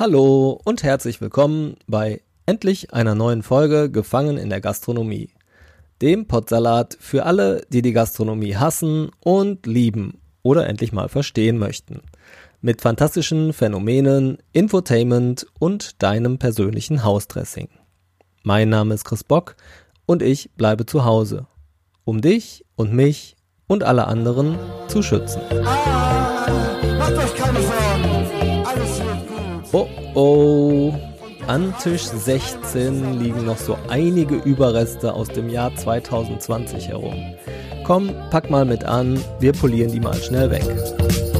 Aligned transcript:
Hallo 0.00 0.58
und 0.64 0.82
herzlich 0.82 1.20
willkommen 1.20 1.76
bei 1.86 2.22
endlich 2.46 2.94
einer 2.94 3.14
neuen 3.14 3.42
Folge 3.42 3.90
Gefangen 3.90 4.38
in 4.38 4.48
der 4.48 4.62
Gastronomie. 4.62 5.28
Dem 6.00 6.26
Potsalat 6.26 6.96
für 6.98 7.26
alle, 7.26 7.60
die 7.68 7.82
die 7.82 7.92
Gastronomie 7.92 8.56
hassen 8.56 9.10
und 9.20 9.66
lieben 9.66 10.18
oder 10.42 10.66
endlich 10.66 10.92
mal 10.92 11.10
verstehen 11.10 11.58
möchten. 11.58 12.00
Mit 12.62 12.82
fantastischen 12.82 13.54
Phänomenen, 13.54 14.36
Infotainment 14.52 15.46
und 15.58 16.02
deinem 16.02 16.36
persönlichen 16.36 17.02
Hausdressing. 17.04 17.70
Mein 18.42 18.68
Name 18.68 18.92
ist 18.92 19.06
Chris 19.06 19.24
Bock 19.24 19.56
und 20.04 20.20
ich 20.20 20.50
bleibe 20.58 20.84
zu 20.84 21.06
Hause, 21.06 21.46
um 22.04 22.20
dich 22.20 22.66
und 22.76 22.92
mich 22.92 23.36
und 23.66 23.82
alle 23.82 24.06
anderen 24.06 24.58
zu 24.88 25.02
schützen. 25.02 25.40
Ah, 25.64 26.48
macht 26.98 27.14
euch 27.16 27.34
keine 27.34 27.60
Sorgen, 27.62 28.66
alles 28.66 28.98
wird 28.98 29.72
Oh 29.72 29.88
oh. 30.14 30.94
An 31.46 31.72
Tisch 31.82 32.02
16 32.02 33.18
liegen 33.18 33.46
noch 33.46 33.56
so 33.56 33.78
einige 33.88 34.34
Überreste 34.34 35.14
aus 35.14 35.28
dem 35.28 35.48
Jahr 35.48 35.74
2020 35.74 36.88
herum. 36.88 37.14
Komm, 37.84 38.12
pack 38.30 38.50
mal 38.50 38.66
mit 38.66 38.84
an, 38.84 39.18
wir 39.38 39.54
polieren 39.54 39.90
die 39.90 40.00
mal 40.00 40.14
schnell 40.14 40.50
weg. 40.50 41.39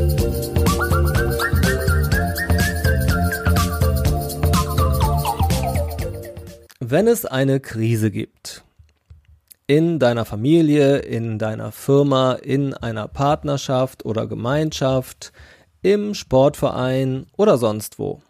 Wenn 6.90 7.06
es 7.06 7.24
eine 7.24 7.60
Krise 7.60 8.10
gibt, 8.10 8.64
in 9.68 10.00
deiner 10.00 10.24
Familie, 10.24 10.98
in 10.98 11.38
deiner 11.38 11.70
Firma, 11.70 12.32
in 12.32 12.74
einer 12.74 13.06
Partnerschaft 13.06 14.04
oder 14.04 14.26
Gemeinschaft, 14.26 15.32
im 15.82 16.14
Sportverein 16.14 17.26
oder 17.36 17.58
sonst 17.58 18.00
wo. 18.00 18.22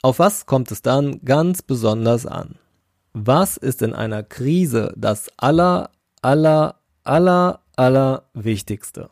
Auf 0.00 0.18
was 0.18 0.46
kommt 0.46 0.70
es 0.70 0.80
dann 0.80 1.26
ganz 1.26 1.60
besonders 1.60 2.24
an? 2.24 2.54
Was 3.12 3.58
ist 3.58 3.82
in 3.82 3.92
einer 3.92 4.22
Krise 4.22 4.94
das 4.96 5.28
aller, 5.36 5.90
aller, 6.22 6.76
aller, 7.04 7.60
aller 7.76 8.22
Wichtigste? 8.32 9.10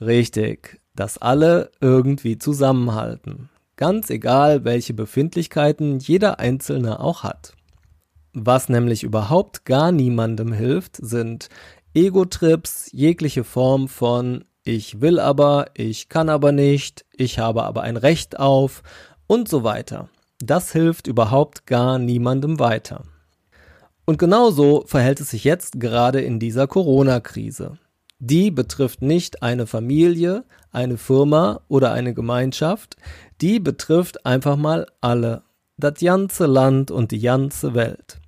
Richtig, 0.00 0.80
dass 0.94 1.18
alle 1.18 1.72
irgendwie 1.80 2.38
zusammenhalten. 2.38 3.48
Ganz 3.74 4.08
egal, 4.08 4.64
welche 4.64 4.94
Befindlichkeiten 4.94 5.98
jeder 5.98 6.38
Einzelne 6.38 7.00
auch 7.00 7.24
hat. 7.24 7.55
Was 8.38 8.68
nämlich 8.68 9.02
überhaupt 9.02 9.64
gar 9.64 9.92
niemandem 9.92 10.52
hilft, 10.52 10.96
sind 10.96 11.48
Ego-Trips, 11.94 12.90
jegliche 12.92 13.44
Form 13.44 13.88
von 13.88 14.44
ich 14.62 15.00
will 15.00 15.18
aber, 15.18 15.70
ich 15.72 16.10
kann 16.10 16.28
aber 16.28 16.52
nicht, 16.52 17.06
ich 17.14 17.38
habe 17.38 17.62
aber 17.62 17.80
ein 17.80 17.96
Recht 17.96 18.38
auf 18.38 18.82
und 19.26 19.48
so 19.48 19.64
weiter. 19.64 20.10
Das 20.38 20.70
hilft 20.70 21.06
überhaupt 21.06 21.66
gar 21.66 21.98
niemandem 21.98 22.58
weiter. 22.58 23.04
Und 24.04 24.18
genauso 24.18 24.84
verhält 24.86 25.20
es 25.20 25.30
sich 25.30 25.44
jetzt 25.44 25.80
gerade 25.80 26.20
in 26.20 26.38
dieser 26.38 26.66
Corona-Krise. 26.66 27.78
Die 28.18 28.50
betrifft 28.50 29.00
nicht 29.00 29.42
eine 29.42 29.66
Familie, 29.66 30.44
eine 30.72 30.98
Firma 30.98 31.62
oder 31.68 31.92
eine 31.92 32.12
Gemeinschaft, 32.12 32.98
die 33.40 33.60
betrifft 33.60 34.26
einfach 34.26 34.56
mal 34.56 34.88
alle, 35.00 35.42
das 35.78 36.00
ganze 36.00 36.44
Land 36.44 36.90
und 36.90 37.12
die 37.12 37.20
ganze 37.20 37.72
Welt. 37.72 38.18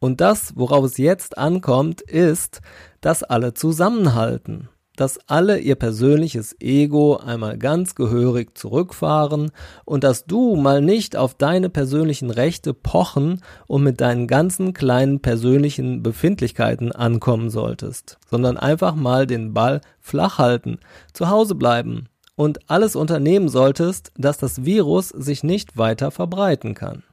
Und 0.00 0.20
das, 0.20 0.54
worauf 0.56 0.84
es 0.84 0.96
jetzt 0.96 1.38
ankommt, 1.38 2.00
ist, 2.00 2.60
dass 3.00 3.22
alle 3.22 3.54
zusammenhalten 3.54 4.68
dass 5.00 5.18
alle 5.28 5.58
ihr 5.58 5.76
persönliches 5.76 6.54
Ego 6.60 7.16
einmal 7.16 7.56
ganz 7.56 7.94
gehörig 7.94 8.58
zurückfahren 8.58 9.50
und 9.86 10.04
dass 10.04 10.26
du 10.26 10.56
mal 10.56 10.82
nicht 10.82 11.16
auf 11.16 11.32
deine 11.32 11.70
persönlichen 11.70 12.30
Rechte 12.30 12.74
pochen 12.74 13.40
und 13.66 13.82
mit 13.82 14.02
deinen 14.02 14.26
ganzen 14.26 14.74
kleinen 14.74 15.20
persönlichen 15.20 16.02
Befindlichkeiten 16.02 16.92
ankommen 16.92 17.48
solltest, 17.48 18.18
sondern 18.28 18.58
einfach 18.58 18.94
mal 18.94 19.26
den 19.26 19.54
Ball 19.54 19.80
flach 20.00 20.36
halten, 20.36 20.78
zu 21.14 21.30
Hause 21.30 21.54
bleiben 21.54 22.10
und 22.36 22.70
alles 22.70 22.94
unternehmen 22.94 23.48
solltest, 23.48 24.12
dass 24.18 24.36
das 24.36 24.66
Virus 24.66 25.08
sich 25.08 25.42
nicht 25.42 25.78
weiter 25.78 26.10
verbreiten 26.10 26.74
kann. 26.74 27.04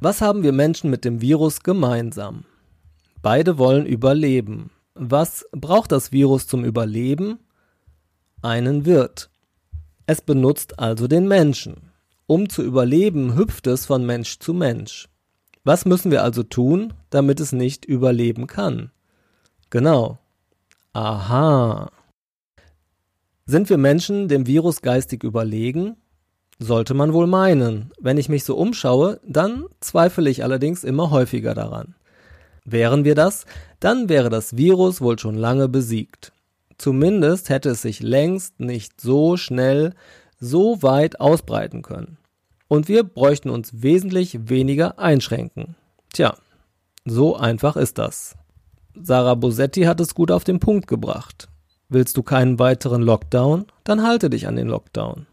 Was 0.00 0.20
haben 0.20 0.44
wir 0.44 0.52
Menschen 0.52 0.90
mit 0.90 1.04
dem 1.04 1.20
Virus 1.20 1.64
gemeinsam? 1.64 2.44
Beide 3.20 3.58
wollen 3.58 3.84
überleben. 3.84 4.70
Was 4.94 5.44
braucht 5.50 5.90
das 5.90 6.12
Virus 6.12 6.46
zum 6.46 6.64
Überleben? 6.64 7.40
Einen 8.40 8.84
Wirt. 8.84 9.28
Es 10.06 10.20
benutzt 10.20 10.78
also 10.78 11.08
den 11.08 11.26
Menschen. 11.26 11.90
Um 12.26 12.48
zu 12.48 12.62
überleben, 12.62 13.34
hüpft 13.34 13.66
es 13.66 13.86
von 13.86 14.06
Mensch 14.06 14.38
zu 14.38 14.54
Mensch. 14.54 15.08
Was 15.64 15.84
müssen 15.84 16.12
wir 16.12 16.22
also 16.22 16.44
tun, 16.44 16.94
damit 17.10 17.40
es 17.40 17.50
nicht 17.50 17.84
überleben 17.84 18.46
kann? 18.46 18.92
Genau. 19.70 20.18
Aha. 20.92 21.90
Sind 23.46 23.68
wir 23.68 23.78
Menschen 23.78 24.28
dem 24.28 24.46
Virus 24.46 24.80
geistig 24.80 25.24
überlegen? 25.24 25.96
Sollte 26.58 26.94
man 26.94 27.12
wohl 27.12 27.26
meinen. 27.26 27.92
Wenn 28.00 28.18
ich 28.18 28.28
mich 28.28 28.44
so 28.44 28.56
umschaue, 28.56 29.20
dann 29.24 29.66
zweifle 29.80 30.28
ich 30.28 30.42
allerdings 30.42 30.82
immer 30.82 31.10
häufiger 31.10 31.54
daran. 31.54 31.94
Wären 32.64 33.04
wir 33.04 33.14
das, 33.14 33.46
dann 33.80 34.08
wäre 34.08 34.28
das 34.28 34.56
Virus 34.56 35.00
wohl 35.00 35.18
schon 35.18 35.36
lange 35.36 35.68
besiegt. 35.68 36.32
Zumindest 36.76 37.48
hätte 37.48 37.70
es 37.70 37.82
sich 37.82 38.00
längst 38.00 38.60
nicht 38.60 39.00
so 39.00 39.36
schnell, 39.36 39.94
so 40.38 40.82
weit 40.82 41.20
ausbreiten 41.20 41.82
können. 41.82 42.18
Und 42.68 42.88
wir 42.88 43.04
bräuchten 43.04 43.50
uns 43.50 43.82
wesentlich 43.82 44.48
weniger 44.48 44.98
einschränken. 44.98 45.76
Tja, 46.12 46.36
so 47.04 47.36
einfach 47.36 47.76
ist 47.76 47.98
das. 47.98 48.36
Sarah 48.94 49.34
Bosetti 49.34 49.82
hat 49.82 50.00
es 50.00 50.14
gut 50.14 50.30
auf 50.30 50.44
den 50.44 50.60
Punkt 50.60 50.86
gebracht. 50.86 51.48
Willst 51.88 52.16
du 52.16 52.22
keinen 52.22 52.58
weiteren 52.58 53.02
Lockdown? 53.02 53.66
Dann 53.84 54.02
halte 54.02 54.28
dich 54.28 54.46
an 54.46 54.56
den 54.56 54.68
Lockdown. 54.68 55.26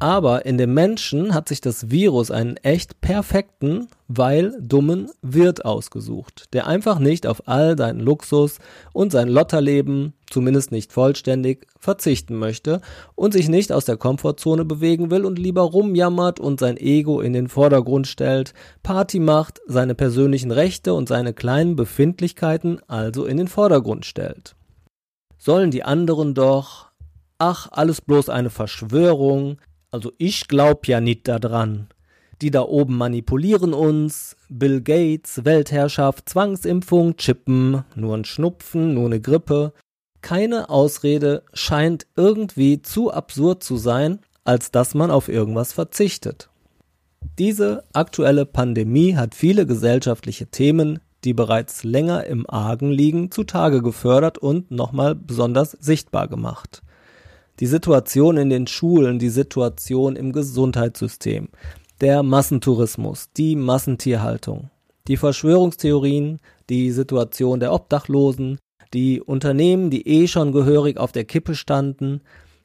Aber 0.00 0.46
in 0.46 0.56
dem 0.56 0.72
Menschen 0.72 1.34
hat 1.34 1.46
sich 1.46 1.60
das 1.60 1.90
Virus 1.90 2.30
einen 2.30 2.56
echt 2.56 3.02
perfekten, 3.02 3.88
weil 4.08 4.56
dummen 4.58 5.10
Wirt 5.20 5.66
ausgesucht, 5.66 6.46
der 6.54 6.66
einfach 6.66 6.98
nicht 6.98 7.26
auf 7.26 7.46
all 7.46 7.76
deinen 7.76 8.00
Luxus 8.00 8.60
und 8.94 9.12
sein 9.12 9.28
Lotterleben, 9.28 10.14
zumindest 10.30 10.72
nicht 10.72 10.94
vollständig, 10.94 11.66
verzichten 11.78 12.36
möchte 12.36 12.80
und 13.14 13.34
sich 13.34 13.50
nicht 13.50 13.72
aus 13.72 13.84
der 13.84 13.98
Komfortzone 13.98 14.64
bewegen 14.64 15.10
will 15.10 15.26
und 15.26 15.38
lieber 15.38 15.62
rumjammert 15.62 16.40
und 16.40 16.60
sein 16.60 16.78
Ego 16.78 17.20
in 17.20 17.34
den 17.34 17.48
Vordergrund 17.48 18.06
stellt, 18.06 18.54
Party 18.82 19.20
macht, 19.20 19.60
seine 19.66 19.94
persönlichen 19.94 20.50
Rechte 20.50 20.94
und 20.94 21.10
seine 21.10 21.34
kleinen 21.34 21.76
Befindlichkeiten 21.76 22.80
also 22.88 23.26
in 23.26 23.36
den 23.36 23.48
Vordergrund 23.48 24.06
stellt. 24.06 24.56
Sollen 25.36 25.70
die 25.70 25.82
anderen 25.82 26.32
doch 26.32 26.90
Ach, 27.42 27.68
alles 27.72 28.02
bloß 28.02 28.28
eine 28.28 28.50
Verschwörung, 28.50 29.56
also 29.90 30.12
ich 30.18 30.48
glaub 30.48 30.86
ja 30.86 31.00
nicht 31.00 31.26
daran. 31.28 31.88
Die 32.42 32.50
da 32.50 32.62
oben 32.62 32.96
manipulieren 32.96 33.74
uns. 33.74 34.36
Bill 34.48 34.80
Gates, 34.80 35.44
Weltherrschaft, 35.44 36.28
Zwangsimpfung, 36.28 37.16
Chippen, 37.16 37.84
nur 37.94 38.16
ein 38.16 38.24
Schnupfen, 38.24 38.94
nur 38.94 39.06
eine 39.06 39.20
Grippe. 39.20 39.72
Keine 40.22 40.70
Ausrede 40.70 41.42
scheint 41.52 42.06
irgendwie 42.16 42.82
zu 42.82 43.10
absurd 43.12 43.62
zu 43.62 43.76
sein, 43.76 44.20
als 44.44 44.70
dass 44.70 44.94
man 44.94 45.10
auf 45.10 45.28
irgendwas 45.28 45.72
verzichtet. 45.72 46.48
Diese 47.38 47.84
aktuelle 47.92 48.46
Pandemie 48.46 49.16
hat 49.16 49.34
viele 49.34 49.66
gesellschaftliche 49.66 50.46
Themen, 50.46 51.00
die 51.24 51.34
bereits 51.34 51.84
länger 51.84 52.24
im 52.24 52.48
Argen 52.48 52.90
liegen, 52.90 53.30
zutage 53.30 53.82
gefördert 53.82 54.38
und 54.38 54.70
nochmal 54.70 55.14
besonders 55.14 55.72
sichtbar 55.72 56.28
gemacht 56.28 56.82
die 57.60 57.66
Situation 57.66 58.38
in 58.38 58.50
den 58.50 58.66
Schulen, 58.66 59.18
die 59.18 59.28
Situation 59.28 60.16
im 60.16 60.32
Gesundheitssystem, 60.32 61.48
der 62.00 62.22
Massentourismus, 62.22 63.28
die 63.36 63.54
Massentierhaltung, 63.54 64.70
die 65.06 65.18
Verschwörungstheorien, 65.18 66.40
die 66.70 66.90
Situation 66.90 67.60
der 67.60 67.72
Obdachlosen, 67.72 68.58
die 68.94 69.20
Unternehmen, 69.20 69.90
die 69.90 70.08
eh 70.08 70.26
schon 70.26 70.52
gehörig 70.52 70.98
auf 70.98 71.12
der 71.12 71.24
Kippe 71.24 71.54
standen, 71.54 72.22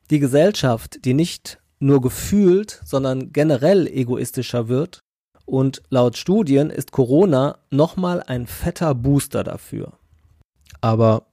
die 0.10 0.20
Gesellschaft, 0.20 1.04
die 1.04 1.14
nicht 1.14 1.60
nur 1.80 2.02
gefühlt, 2.02 2.82
sondern 2.86 3.34
generell 3.34 3.88
egoistischer 3.88 4.70
wird. 4.70 5.00
Und 5.46 5.84
laut 5.90 6.18
Studien 6.18 6.70
ist 6.70 6.92
Corona 6.92 7.58
nochmal 7.70 8.24
ein 8.26 8.48
fetter 8.48 8.96
Booster 8.96 9.44
dafür. 9.44 9.94
Aber 10.82 11.28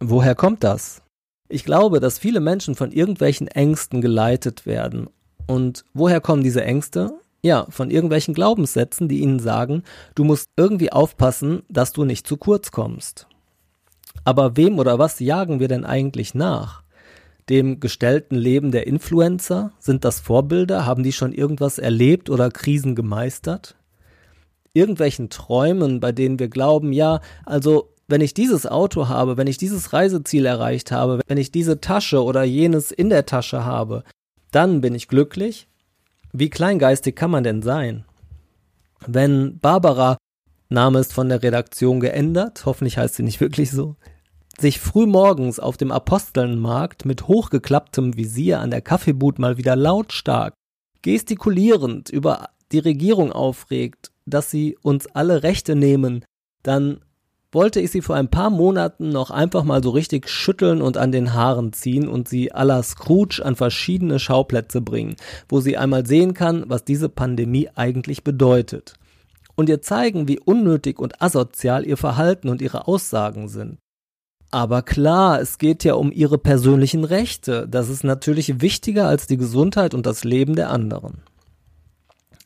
woher 0.00 0.34
kommt 0.34 0.64
das? 0.64 1.02
Ich 1.48 1.64
glaube, 1.64 2.00
dass 2.00 2.18
viele 2.18 2.40
Menschen 2.40 2.74
von 2.74 2.92
irgendwelchen 2.92 3.48
Ängsten 3.48 4.00
geleitet 4.00 4.66
werden 4.66 5.08
Und 5.48 5.84
woher 5.94 6.20
kommen 6.20 6.44
diese 6.44 6.62
Ängste? 6.62 7.18
Ja, 7.42 7.66
von 7.70 7.90
irgendwelchen 7.90 8.34
Glaubenssätzen, 8.34 9.08
die 9.08 9.20
ihnen 9.20 9.40
sagen, 9.40 9.82
du 10.14 10.24
musst 10.24 10.50
irgendwie 10.56 10.92
aufpassen, 10.92 11.62
dass 11.68 11.92
du 11.92 12.04
nicht 12.04 12.26
zu 12.26 12.36
kurz 12.36 12.70
kommst. 12.70 13.26
Aber 14.24 14.56
wem 14.56 14.78
oder 14.78 14.98
was 14.98 15.18
jagen 15.20 15.58
wir 15.58 15.68
denn 15.68 15.84
eigentlich 15.84 16.34
nach? 16.34 16.82
Dem 17.48 17.80
gestellten 17.80 18.34
Leben 18.34 18.72
der 18.72 18.86
Influencer? 18.86 19.72
Sind 19.78 20.04
das 20.04 20.20
Vorbilder? 20.20 20.84
Haben 20.84 21.02
die 21.02 21.12
schon 21.12 21.32
irgendwas 21.32 21.78
erlebt 21.78 22.28
oder 22.28 22.50
Krisen 22.50 22.94
gemeistert? 22.94 23.74
Irgendwelchen 24.74 25.30
Träumen, 25.30 26.00
bei 26.00 26.12
denen 26.12 26.38
wir 26.38 26.48
glauben, 26.48 26.92
ja, 26.92 27.20
also 27.46 27.94
wenn 28.08 28.22
ich 28.22 28.34
dieses 28.34 28.66
Auto 28.66 29.08
habe, 29.08 29.36
wenn 29.36 29.46
ich 29.46 29.58
dieses 29.58 29.92
Reiseziel 29.92 30.46
erreicht 30.46 30.90
habe, 30.90 31.20
wenn 31.26 31.38
ich 31.38 31.52
diese 31.52 31.80
Tasche 31.80 32.22
oder 32.24 32.42
jenes 32.42 32.90
in 32.90 33.10
der 33.10 33.26
Tasche 33.26 33.64
habe, 33.64 34.02
dann 34.50 34.80
bin 34.80 34.94
ich 34.94 35.08
glücklich? 35.08 35.68
Wie 36.32 36.50
kleingeistig 36.50 37.14
kann 37.14 37.30
man 37.30 37.44
denn 37.44 37.62
sein? 37.62 38.04
Wenn 39.06 39.58
Barbara, 39.58 40.16
Name 40.70 40.98
ist 40.98 41.12
von 41.12 41.28
der 41.28 41.42
Redaktion 41.42 42.00
geändert, 42.00 42.64
hoffentlich 42.64 42.98
heißt 42.98 43.14
sie 43.14 43.22
nicht 43.22 43.40
wirklich 43.40 43.70
so, 43.70 43.96
sich 44.58 44.80
frühmorgens 44.80 45.60
auf 45.60 45.76
dem 45.76 45.92
Apostelnmarkt 45.92 47.04
mit 47.04 47.28
hochgeklapptem 47.28 48.16
Visier 48.16 48.60
an 48.60 48.70
der 48.70 48.80
Kaffeebut 48.80 49.38
mal 49.38 49.56
wieder 49.56 49.76
lautstark, 49.76 50.54
gestikulierend 51.02 52.10
über 52.10 52.50
die 52.72 52.80
Regierung 52.80 53.32
aufregt, 53.32 54.10
dass 54.26 54.50
sie 54.50 54.76
uns 54.82 55.06
alle 55.06 55.42
Rechte 55.42 55.74
nehmen, 55.76 56.24
dann 56.62 57.00
wollte 57.52 57.80
ich 57.80 57.90
sie 57.90 58.02
vor 58.02 58.16
ein 58.16 58.28
paar 58.28 58.50
Monaten 58.50 59.08
noch 59.08 59.30
einfach 59.30 59.64
mal 59.64 59.82
so 59.82 59.90
richtig 59.90 60.28
schütteln 60.28 60.82
und 60.82 60.96
an 60.98 61.12
den 61.12 61.32
Haaren 61.32 61.72
ziehen 61.72 62.08
und 62.08 62.28
sie 62.28 62.52
à 62.52 62.64
la 62.64 62.82
Scrooge 62.82 63.40
an 63.44 63.56
verschiedene 63.56 64.18
Schauplätze 64.18 64.80
bringen, 64.80 65.16
wo 65.48 65.60
sie 65.60 65.76
einmal 65.76 66.06
sehen 66.06 66.34
kann, 66.34 66.64
was 66.66 66.84
diese 66.84 67.08
Pandemie 67.08 67.68
eigentlich 67.74 68.22
bedeutet. 68.22 68.94
Und 69.56 69.68
ihr 69.68 69.80
zeigen, 69.80 70.28
wie 70.28 70.38
unnötig 70.38 70.98
und 70.98 71.22
asozial 71.22 71.86
ihr 71.86 71.96
Verhalten 71.96 72.48
und 72.48 72.60
ihre 72.60 72.86
Aussagen 72.86 73.48
sind. 73.48 73.78
Aber 74.50 74.82
klar, 74.82 75.40
es 75.40 75.58
geht 75.58 75.84
ja 75.84 75.94
um 75.94 76.12
ihre 76.12 76.38
persönlichen 76.38 77.04
Rechte. 77.04 77.66
Das 77.68 77.88
ist 77.88 78.04
natürlich 78.04 78.60
wichtiger 78.60 79.06
als 79.06 79.26
die 79.26 79.36
Gesundheit 79.36 79.94
und 79.94 80.06
das 80.06 80.24
Leben 80.24 80.54
der 80.54 80.70
anderen. 80.70 81.22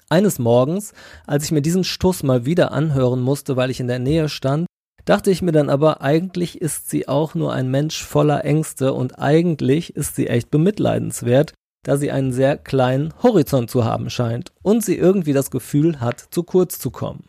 Eines 0.08 0.38
Morgens, 0.38 0.92
als 1.26 1.44
ich 1.44 1.52
mir 1.52 1.62
diesen 1.62 1.84
Stuss 1.84 2.22
mal 2.22 2.44
wieder 2.44 2.72
anhören 2.72 3.20
musste, 3.20 3.56
weil 3.56 3.70
ich 3.70 3.80
in 3.80 3.88
der 3.88 3.98
Nähe 3.98 4.28
stand, 4.28 4.66
dachte 5.04 5.30
ich 5.30 5.42
mir 5.42 5.52
dann 5.52 5.70
aber, 5.70 6.02
eigentlich 6.02 6.60
ist 6.60 6.90
sie 6.90 7.08
auch 7.08 7.34
nur 7.34 7.52
ein 7.52 7.70
Mensch 7.70 8.02
voller 8.02 8.44
Ängste 8.44 8.92
und 8.92 9.18
eigentlich 9.18 9.96
ist 9.96 10.16
sie 10.16 10.28
echt 10.28 10.50
bemitleidenswert, 10.50 11.54
da 11.84 11.96
sie 11.96 12.10
einen 12.10 12.32
sehr 12.32 12.56
kleinen 12.56 13.12
Horizont 13.22 13.70
zu 13.70 13.84
haben 13.84 14.10
scheint 14.10 14.52
und 14.62 14.84
sie 14.84 14.96
irgendwie 14.96 15.32
das 15.32 15.50
Gefühl 15.50 16.00
hat, 16.00 16.20
zu 16.30 16.44
kurz 16.44 16.78
zu 16.78 16.90
kommen. 16.90 17.24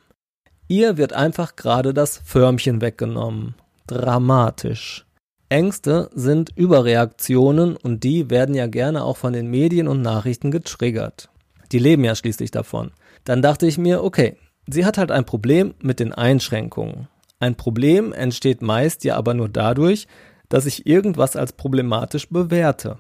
Ihr 0.68 0.98
wird 0.98 1.14
einfach 1.14 1.56
gerade 1.56 1.94
das 1.94 2.22
Förmchen 2.24 2.82
weggenommen. 2.82 3.56
Dramatisch. 3.88 5.06
Ängste 5.50 6.10
sind 6.16 6.52
Überreaktionen 6.56 7.76
und 7.76 8.04
die 8.04 8.30
werden 8.30 8.56
ja 8.56 8.68
gerne 8.68 9.04
auch 9.04 9.18
von 9.18 9.34
den 9.34 9.50
Medien 9.50 9.88
und 9.88 10.02
Nachrichten 10.02 10.52
getriggert. 10.52 11.30
Die 11.72 11.80
leben 11.80 12.04
ja 12.04 12.16
schließlich 12.16 12.52
davon. 12.52 12.92
Dann 13.24 13.42
dachte 13.42 13.68
ich 13.68 13.78
mir, 13.78 14.04
okay, 14.04 14.38
sie 14.68 14.86
hat 14.86 14.98
halt 14.98 15.12
ein 15.12 15.26
Problem 15.26 15.74
mit 15.82 16.00
den 16.00 16.14
Einschränkungen. 16.14 17.08
Ein 17.44 17.56
Problem 17.56 18.14
entsteht 18.14 18.62
meist 18.62 19.04
ja 19.04 19.18
aber 19.18 19.34
nur 19.34 19.50
dadurch, 19.50 20.08
dass 20.48 20.66
ich 20.66 20.88
irgendwas 20.88 21.36
als 21.36 21.52
problematisch 21.52 22.30
bewerte. 22.30 22.98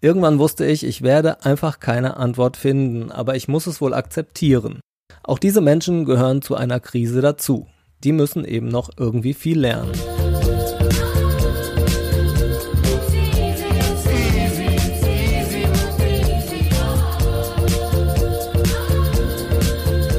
Irgendwann 0.00 0.38
wusste 0.38 0.64
ich, 0.64 0.84
ich 0.84 1.02
werde 1.02 1.44
einfach 1.44 1.80
keine 1.80 2.16
Antwort 2.16 2.56
finden, 2.56 3.10
aber 3.10 3.34
ich 3.34 3.48
muss 3.48 3.66
es 3.66 3.80
wohl 3.80 3.92
akzeptieren. 3.92 4.78
Auch 5.24 5.40
diese 5.40 5.60
Menschen 5.60 6.04
gehören 6.04 6.42
zu 6.42 6.54
einer 6.54 6.78
Krise 6.78 7.20
dazu. 7.20 7.66
Die 8.04 8.12
müssen 8.12 8.44
eben 8.44 8.68
noch 8.68 8.90
irgendwie 8.96 9.34
viel 9.34 9.58
lernen. 9.58 9.90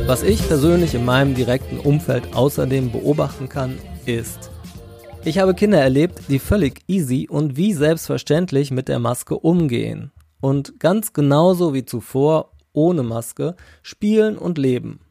Was 0.08 0.24
ich 0.24 0.48
persönlich 0.48 0.96
in 0.96 1.04
meinem 1.04 1.36
direkten 1.36 1.80
Umfeld 1.80 2.34
außerdem 2.34 2.94
beobachten 2.94 3.50
kann, 3.50 3.78
ist, 4.06 4.50
ich 5.26 5.38
habe 5.38 5.54
Kinder 5.54 5.82
erlebt, 5.82 6.22
die 6.30 6.40
völlig 6.40 6.80
easy 6.88 7.28
und 7.30 7.58
wie 7.58 7.74
selbstverständlich 7.74 8.72
mit 8.72 8.88
der 8.88 9.00
Maske 9.00 9.38
umgehen 9.38 10.14
und 10.40 10.80
ganz 10.80 11.12
genauso 11.12 11.74
wie 11.74 11.84
zuvor 11.84 12.54
ohne 12.72 13.04
Maske 13.04 13.58
spielen 13.82 14.38
und 14.38 14.58
leben. 14.58 15.02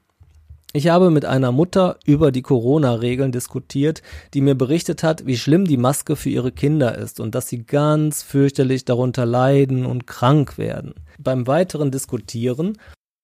Ich 0.73 0.89
habe 0.89 1.11
mit 1.11 1.27
einer 1.27 1.53
Mutter 1.53 1.99
über 2.07 2.33
die 2.33 2.43
Corona-Regeln 2.43 3.33
diskutiert, 3.33 4.01
die 4.33 4.41
mir 4.41 4.55
berichtet 4.55 5.03
hat, 5.03 5.27
wie 5.27 5.37
schlimm 5.37 5.67
die 5.67 5.77
Maske 5.77 6.17
für 6.17 6.31
ihre 6.31 6.53
Kinder 6.53 6.97
ist 6.97 7.21
und 7.21 7.35
dass 7.35 7.49
sie 7.49 7.67
ganz 7.67 8.23
fürchterlich 8.23 8.87
darunter 8.87 9.27
leiden 9.27 9.85
und 9.85 10.07
krank 10.07 10.57
werden. 10.57 10.95
Beim 11.19 11.47
weiteren 11.47 11.91
Diskutieren 11.91 12.79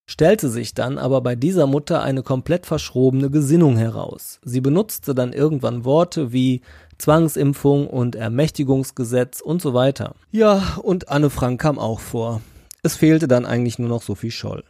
stellte 0.07 0.49
sich 0.49 0.75
dann 0.75 0.99
aber 0.99 1.21
bei 1.21 1.37
dieser 1.37 1.67
Mutter 1.67 2.03
eine 2.03 2.23
komplett 2.23 2.67
verschrobene 2.67 3.31
Gesinnung 3.31 3.77
heraus. 3.77 4.41
Sie 4.45 4.61
benutzte 4.61 5.15
dann 5.15 5.33
irgendwann 5.33 5.85
Worte 5.85 6.33
wie 6.33 6.61
Zwangsimpfung 6.99 7.87
und 7.87 8.15
Ermächtigungsgesetz 8.15 9.41
und 9.41 9.63
so 9.63 9.75
weiter. 9.75 10.15
Ja, 10.31 10.79
und 10.83 11.09
Anne 11.09 11.31
Frank 11.31 11.61
kam 11.61 11.79
auch 11.79 12.01
vor. 12.01 12.41
Es 12.83 12.97
fehlte 12.97 13.29
dann 13.29 13.47
eigentlich 13.47 13.79
nur 13.79 13.89
noch 13.89 14.03
Sophie 14.03 14.31
Scholl. 14.31 14.65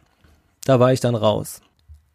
Da 0.65 0.79
war 0.79 0.93
ich 0.93 0.99
dann 0.99 1.15
raus. 1.15 1.61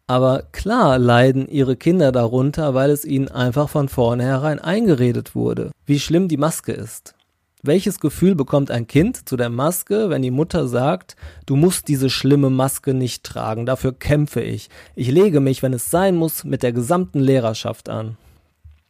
Aber 0.07 0.43
klar 0.51 0.97
leiden 0.97 1.47
ihre 1.47 1.75
Kinder 1.75 2.11
darunter, 2.11 2.73
weil 2.73 2.89
es 2.89 3.05
ihnen 3.05 3.27
einfach 3.27 3.69
von 3.69 3.89
vornherein 3.89 4.57
eingeredet 4.57 5.35
wurde, 5.35 5.69
wie 5.85 5.99
schlimm 5.99 6.27
die 6.27 6.37
Maske 6.37 6.71
ist. 6.71 7.13
Welches 7.61 7.99
Gefühl 7.99 8.35
bekommt 8.35 8.71
ein 8.71 8.87
Kind 8.87 9.27
zu 9.27 9.35
der 9.35 9.49
Maske, 9.49 10.09
wenn 10.09 10.21
die 10.21 10.31
Mutter 10.31 10.69
sagt, 10.69 11.17
du 11.45 11.57
musst 11.57 11.89
diese 11.89 12.09
schlimme 12.09 12.49
Maske 12.49 12.93
nicht 12.93 13.25
tragen, 13.25 13.65
dafür 13.65 13.91
kämpfe 13.91 14.39
ich. 14.39 14.69
Ich 14.95 15.11
lege 15.11 15.41
mich, 15.41 15.61
wenn 15.61 15.73
es 15.73 15.91
sein 15.91 16.15
muss, 16.15 16.45
mit 16.45 16.63
der 16.63 16.71
gesamten 16.71 17.19
Lehrerschaft 17.19 17.89
an. 17.89 18.15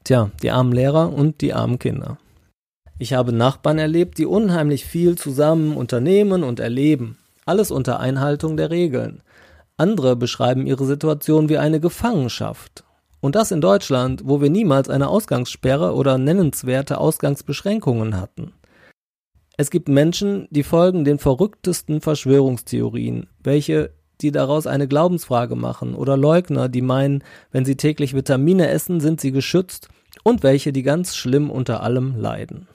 Tja, 0.04 0.30
die 0.44 0.52
armen 0.52 0.72
Lehrer 0.72 1.12
und 1.12 1.42
die 1.42 1.54
armen 1.54 1.80
Kinder. 1.80 2.20
Ich 3.00 3.14
habe 3.14 3.32
Nachbarn 3.32 3.80
erlebt, 3.80 4.20
die 4.20 4.28
unheimlich 4.28 4.86
viel 4.86 5.18
zusammen 5.18 5.76
unternehmen 5.76 6.44
und 6.44 6.60
erleben. 6.60 7.18
Alles 7.48 7.72
unter 7.72 8.00
Einhaltung 8.00 8.56
der 8.56 8.70
Regeln. 8.70 9.24
Andere 9.78 10.16
beschreiben 10.16 10.68
ihre 10.68 10.86
Situation 10.86 11.50
wie 11.50 11.58
eine 11.58 11.80
Gefangenschaft. 11.80 12.84
Und 13.20 13.36
das 13.36 13.52
in 13.52 13.62
Deutschland, 13.62 14.22
wo 14.26 14.42
wir 14.42 14.52
niemals 14.52 14.90
eine 14.90 15.08
Ausgangssperre 15.08 15.96
oder 15.96 16.20
nennenswerte 16.20 17.00
Ausgangsbeschränkungen 17.00 18.16
hatten. 18.18 18.54
Es 19.60 19.72
gibt 19.72 19.90
Menschen, 19.90 20.48
die 20.52 20.64
folgen 20.64 21.04
den 21.04 21.20
verrücktesten 21.20 22.00
Verschwörungstheorien, 22.00 23.28
welche 23.44 23.92
die 24.22 24.32
daraus 24.32 24.68
eine 24.68 24.88
Glaubensfrage 24.88 25.58
machen, 25.58 25.96
oder 25.96 26.16
Leugner, 26.16 26.70
die 26.70 26.82
meinen, 26.82 27.26
wenn 27.52 27.66
sie 27.66 27.76
täglich 27.76 28.14
Vitamine 28.14 28.70
essen, 28.70 29.02
sind 29.02 29.20
sie 29.20 29.34
geschützt, 29.34 29.90
und 30.24 30.44
welche, 30.44 30.72
die 30.72 30.82
ganz 30.82 31.14
schlimm 31.14 31.50
unter 31.50 31.84
allem 31.84 32.16
leiden. 32.16 32.70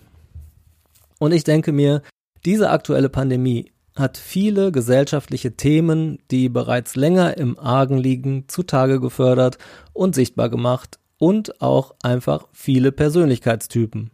Und 1.19 1.33
ich 1.33 1.43
denke 1.43 1.73
mir, 1.73 2.03
diese 2.45 2.69
aktuelle 2.69 3.09
Pandemie 3.09 3.73
hat 3.97 4.19
viele 4.19 4.71
gesellschaftliche 4.71 5.57
Themen, 5.57 6.19
die 6.31 6.51
bereits 6.51 6.97
länger 6.97 7.39
im 7.39 7.59
Argen 7.59 7.97
liegen, 7.97 8.45
zutage 8.49 9.01
gefördert 9.01 9.57
und 9.95 10.15
sichtbar 10.15 10.51
gemacht 10.51 10.99
und 11.17 11.63
auch 11.63 11.95
einfach 12.03 12.47
viele 12.53 12.93
Persönlichkeitstypen. 12.93 14.11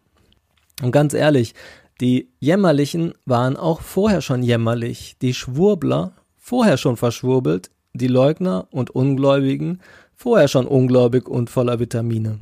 Und 0.83 0.93
ganz 0.93 1.15
ehrlich, 1.15 1.55
die 2.01 2.31
Jämmerlichen 2.39 3.15
waren 3.27 3.57
auch 3.57 3.83
vorher 3.83 4.23
schon 4.23 4.43
jämmerlich, 4.43 5.17
die 5.21 5.35
Schwurbler 5.35 6.13
vorher 6.39 6.79
schon 6.79 6.97
verschwurbelt, 6.97 7.71
die 7.93 8.07
Leugner 8.07 8.69
und 8.71 8.91
Ungläubigen 8.91 9.81
vorher 10.15 10.49
schon 10.49 10.67
ungläubig 10.67 11.29
und 11.29 11.51
voller 11.51 11.79
Vitamine. 11.79 12.39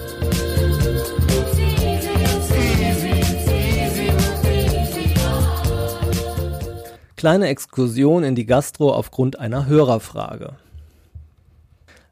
Kleine 7.17 7.49
Exkursion 7.49 8.23
in 8.23 8.37
die 8.37 8.47
Gastro 8.47 8.93
aufgrund 8.93 9.41
einer 9.41 9.67
Hörerfrage. 9.67 10.55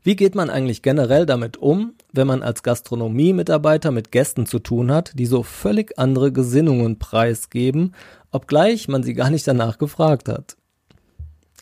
Wie 0.06 0.14
geht 0.14 0.36
man 0.36 0.50
eigentlich 0.50 0.82
generell 0.82 1.26
damit 1.26 1.56
um, 1.56 1.94
wenn 2.12 2.28
man 2.28 2.44
als 2.44 2.62
Gastronomiemitarbeiter 2.62 3.90
mit 3.90 4.12
Gästen 4.12 4.46
zu 4.46 4.60
tun 4.60 4.92
hat, 4.92 5.10
die 5.18 5.26
so 5.26 5.42
völlig 5.42 5.98
andere 5.98 6.30
Gesinnungen 6.30 7.00
preisgeben, 7.00 7.92
obgleich 8.30 8.86
man 8.86 9.02
sie 9.02 9.14
gar 9.14 9.30
nicht 9.30 9.48
danach 9.48 9.78
gefragt 9.78 10.28
hat? 10.28 10.56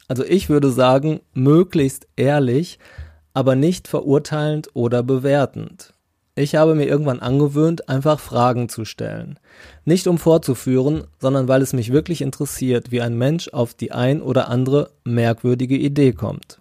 Also 0.08 0.26
ich 0.26 0.50
würde 0.50 0.70
sagen, 0.70 1.20
möglichst 1.32 2.06
ehrlich, 2.16 2.78
aber 3.32 3.56
nicht 3.56 3.88
verurteilend 3.88 4.68
oder 4.74 5.02
bewertend. 5.02 5.94
Ich 6.34 6.54
habe 6.54 6.74
mir 6.74 6.84
irgendwann 6.84 7.20
angewöhnt, 7.20 7.88
einfach 7.88 8.20
Fragen 8.20 8.68
zu 8.68 8.84
stellen. 8.84 9.38
Nicht 9.86 10.06
um 10.06 10.18
vorzuführen, 10.18 11.04
sondern 11.18 11.48
weil 11.48 11.62
es 11.62 11.72
mich 11.72 11.94
wirklich 11.94 12.20
interessiert, 12.20 12.90
wie 12.90 13.00
ein 13.00 13.16
Mensch 13.16 13.48
auf 13.48 13.72
die 13.72 13.92
ein 13.92 14.20
oder 14.20 14.50
andere 14.50 14.90
merkwürdige 15.02 15.78
Idee 15.78 16.12
kommt. 16.12 16.58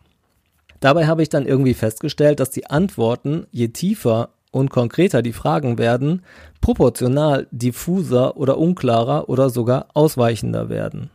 Dabei 0.84 1.08
habe 1.08 1.24
ich 1.24 1.30
dann 1.30 1.46
irgendwie 1.46 1.76
festgestellt, 1.76 2.42
dass 2.42 2.50
die 2.50 2.70
Antworten, 2.70 3.48
je 3.52 3.70
tiefer 3.70 4.32
und 4.52 4.70
konkreter 4.70 5.22
die 5.22 5.32
Fragen 5.32 5.78
werden, 5.78 6.24
proportional 6.60 7.48
diffuser 7.52 8.36
oder 8.36 8.58
unklarer 8.58 9.30
oder 9.30 9.50
sogar 9.50 9.88
ausweichender 9.94 10.68
werden. 10.68 11.10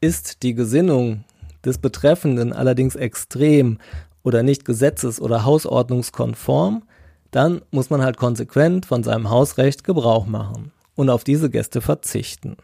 Ist 0.00 0.44
die 0.44 0.54
Gesinnung 0.54 1.24
des 1.64 1.78
Betreffenden 1.78 2.52
allerdings 2.52 2.94
extrem 2.94 3.78
oder 4.22 4.44
nicht 4.44 4.64
gesetzes- 4.64 5.20
oder 5.20 5.44
hausordnungskonform, 5.44 6.84
dann 7.32 7.62
muss 7.72 7.90
man 7.90 8.02
halt 8.02 8.16
konsequent 8.16 8.86
von 8.86 9.02
seinem 9.02 9.28
Hausrecht 9.28 9.82
Gebrauch 9.82 10.26
machen 10.26 10.70
und 10.94 11.10
auf 11.10 11.24
diese 11.24 11.50
Gäste 11.50 11.80
verzichten. 11.80 12.58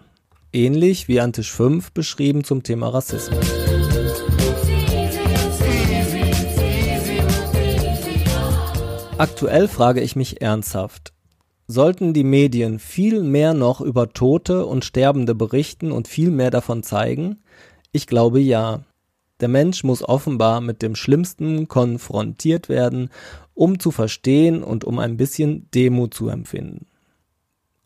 Ähnlich 0.53 1.09
wie 1.09 1.21
an 1.21 1.33
Tisch 1.33 1.50
5 1.50 1.91
beschrieben 1.91 2.45
zum 2.45 2.62
Thema 2.62 2.91
Rassismus. 2.91 3.74
Aktuell 9.16 9.68
frage 9.68 10.00
ich 10.00 10.16
mich 10.16 10.42
ernsthaft, 10.42 11.12
sollten 11.68 12.14
die 12.14 12.25
Medien 12.25 12.80
viel 12.80 13.23
mehr 13.23 13.54
noch 13.54 13.80
über 13.80 14.12
Tote 14.12 14.66
und 14.66 14.85
Sterbende 14.85 15.37
berichten 15.37 15.92
und 15.92 16.09
viel 16.09 16.33
mehr 16.33 16.50
davon 16.50 16.83
zeigen? 16.83 17.42
Ich 17.92 18.09
glaube 18.09 18.40
ja. 18.40 18.83
Der 19.38 19.49
Mensch 19.49 19.85
muss 19.85 20.02
offenbar 20.02 20.61
mit 20.61 20.83
dem 20.83 20.97
Schlimmsten 20.97 21.68
konfrontiert 21.68 22.68
werden, 22.68 23.09
um 23.54 23.78
zu 23.78 23.92
verstehen 23.92 24.64
und 24.64 24.85
um 24.85 24.99
ein 24.99 25.16
bisschen 25.16 25.71
Demut 25.73 26.12
zu 26.12 26.28
empfinden. 26.28 26.87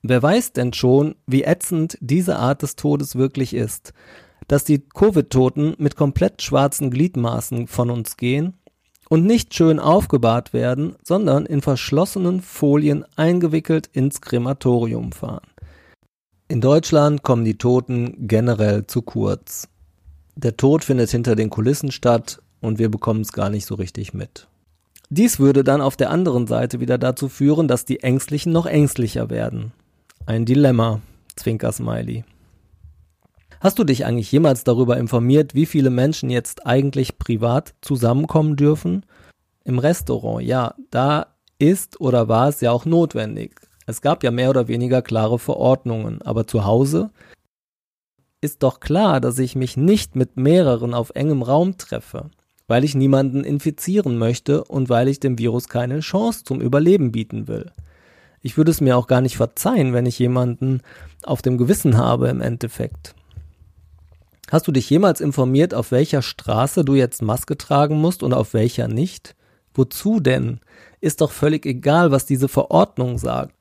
Wer 0.02 0.22
weiß 0.22 0.52
denn 0.52 0.72
schon, 0.72 1.14
wie 1.26 1.42
ätzend 1.42 1.98
diese 2.00 2.36
Art 2.36 2.62
des 2.62 2.74
Todes 2.74 3.16
wirklich 3.16 3.52
ist, 3.52 3.92
dass 4.46 4.64
die 4.64 4.78
Covid-Toten 4.78 5.74
mit 5.76 5.94
komplett 5.94 6.40
schwarzen 6.40 6.90
Gliedmaßen 6.90 7.66
von 7.66 7.90
uns 7.90 8.16
gehen 8.16 8.54
und 9.08 9.24
nicht 9.24 9.54
schön 9.54 9.78
aufgebahrt 9.78 10.52
werden, 10.52 10.96
sondern 11.02 11.46
in 11.46 11.62
verschlossenen 11.62 12.42
Folien 12.42 13.04
eingewickelt 13.16 13.88
ins 13.92 14.20
Krematorium 14.20 15.12
fahren. 15.12 15.46
In 16.48 16.60
Deutschland 16.60 17.22
kommen 17.22 17.44
die 17.44 17.58
Toten 17.58 18.26
generell 18.26 18.86
zu 18.86 19.02
kurz. 19.02 19.68
Der 20.36 20.56
Tod 20.56 20.84
findet 20.84 21.10
hinter 21.10 21.36
den 21.36 21.50
Kulissen 21.50 21.90
statt 21.90 22.40
und 22.60 22.78
wir 22.78 22.90
bekommen 22.90 23.20
es 23.22 23.32
gar 23.32 23.50
nicht 23.50 23.66
so 23.66 23.74
richtig 23.74 24.14
mit. 24.14 24.46
Dies 25.10 25.38
würde 25.38 25.64
dann 25.64 25.80
auf 25.80 25.96
der 25.96 26.10
anderen 26.10 26.46
Seite 26.46 26.80
wieder 26.80 26.98
dazu 26.98 27.28
führen, 27.28 27.66
dass 27.66 27.84
die 27.84 28.00
Ängstlichen 28.00 28.52
noch 28.52 28.66
ängstlicher 28.66 29.30
werden. 29.30 29.72
Ein 30.26 30.44
Dilemma, 30.44 31.00
Zwinker 31.36 31.72
Smiley. 31.72 32.24
Hast 33.60 33.78
du 33.78 33.84
dich 33.84 34.06
eigentlich 34.06 34.30
jemals 34.30 34.62
darüber 34.62 34.96
informiert, 34.96 35.54
wie 35.54 35.66
viele 35.66 35.90
Menschen 35.90 36.30
jetzt 36.30 36.66
eigentlich 36.66 37.18
privat 37.18 37.74
zusammenkommen 37.80 38.54
dürfen? 38.54 39.04
Im 39.64 39.80
Restaurant, 39.80 40.44
ja, 40.44 40.74
da 40.90 41.26
ist 41.58 42.00
oder 42.00 42.28
war 42.28 42.48
es 42.48 42.60
ja 42.60 42.70
auch 42.70 42.84
notwendig. 42.84 43.60
Es 43.86 44.00
gab 44.00 44.22
ja 44.22 44.30
mehr 44.30 44.50
oder 44.50 44.68
weniger 44.68 45.02
klare 45.02 45.38
Verordnungen, 45.38 46.22
aber 46.22 46.46
zu 46.46 46.64
Hause 46.64 47.10
ist 48.40 48.62
doch 48.62 48.78
klar, 48.78 49.20
dass 49.20 49.38
ich 49.40 49.56
mich 49.56 49.76
nicht 49.76 50.14
mit 50.14 50.36
mehreren 50.36 50.94
auf 50.94 51.10
engem 51.16 51.42
Raum 51.42 51.76
treffe, 51.76 52.30
weil 52.68 52.84
ich 52.84 52.94
niemanden 52.94 53.42
infizieren 53.42 54.18
möchte 54.18 54.62
und 54.62 54.88
weil 54.88 55.08
ich 55.08 55.18
dem 55.18 55.38
Virus 55.38 55.68
keine 55.68 55.98
Chance 55.98 56.44
zum 56.44 56.60
Überleben 56.60 57.10
bieten 57.10 57.48
will. 57.48 57.72
Ich 58.40 58.56
würde 58.56 58.70
es 58.70 58.80
mir 58.80 58.96
auch 58.96 59.08
gar 59.08 59.20
nicht 59.20 59.36
verzeihen, 59.36 59.92
wenn 59.92 60.06
ich 60.06 60.20
jemanden 60.20 60.82
auf 61.24 61.42
dem 61.42 61.58
Gewissen 61.58 61.96
habe 61.96 62.28
im 62.28 62.40
Endeffekt. 62.40 63.16
Hast 64.50 64.66
du 64.66 64.72
dich 64.72 64.88
jemals 64.88 65.20
informiert, 65.20 65.74
auf 65.74 65.90
welcher 65.90 66.22
Straße 66.22 66.84
du 66.84 66.94
jetzt 66.94 67.20
Maske 67.20 67.58
tragen 67.58 68.00
musst 68.00 68.22
und 68.22 68.32
auf 68.32 68.54
welcher 68.54 68.88
nicht? 68.88 69.36
Wozu 69.74 70.20
denn? 70.20 70.60
Ist 71.00 71.20
doch 71.20 71.32
völlig 71.32 71.66
egal, 71.66 72.10
was 72.10 72.24
diese 72.24 72.48
Verordnung 72.48 73.18
sagt. 73.18 73.54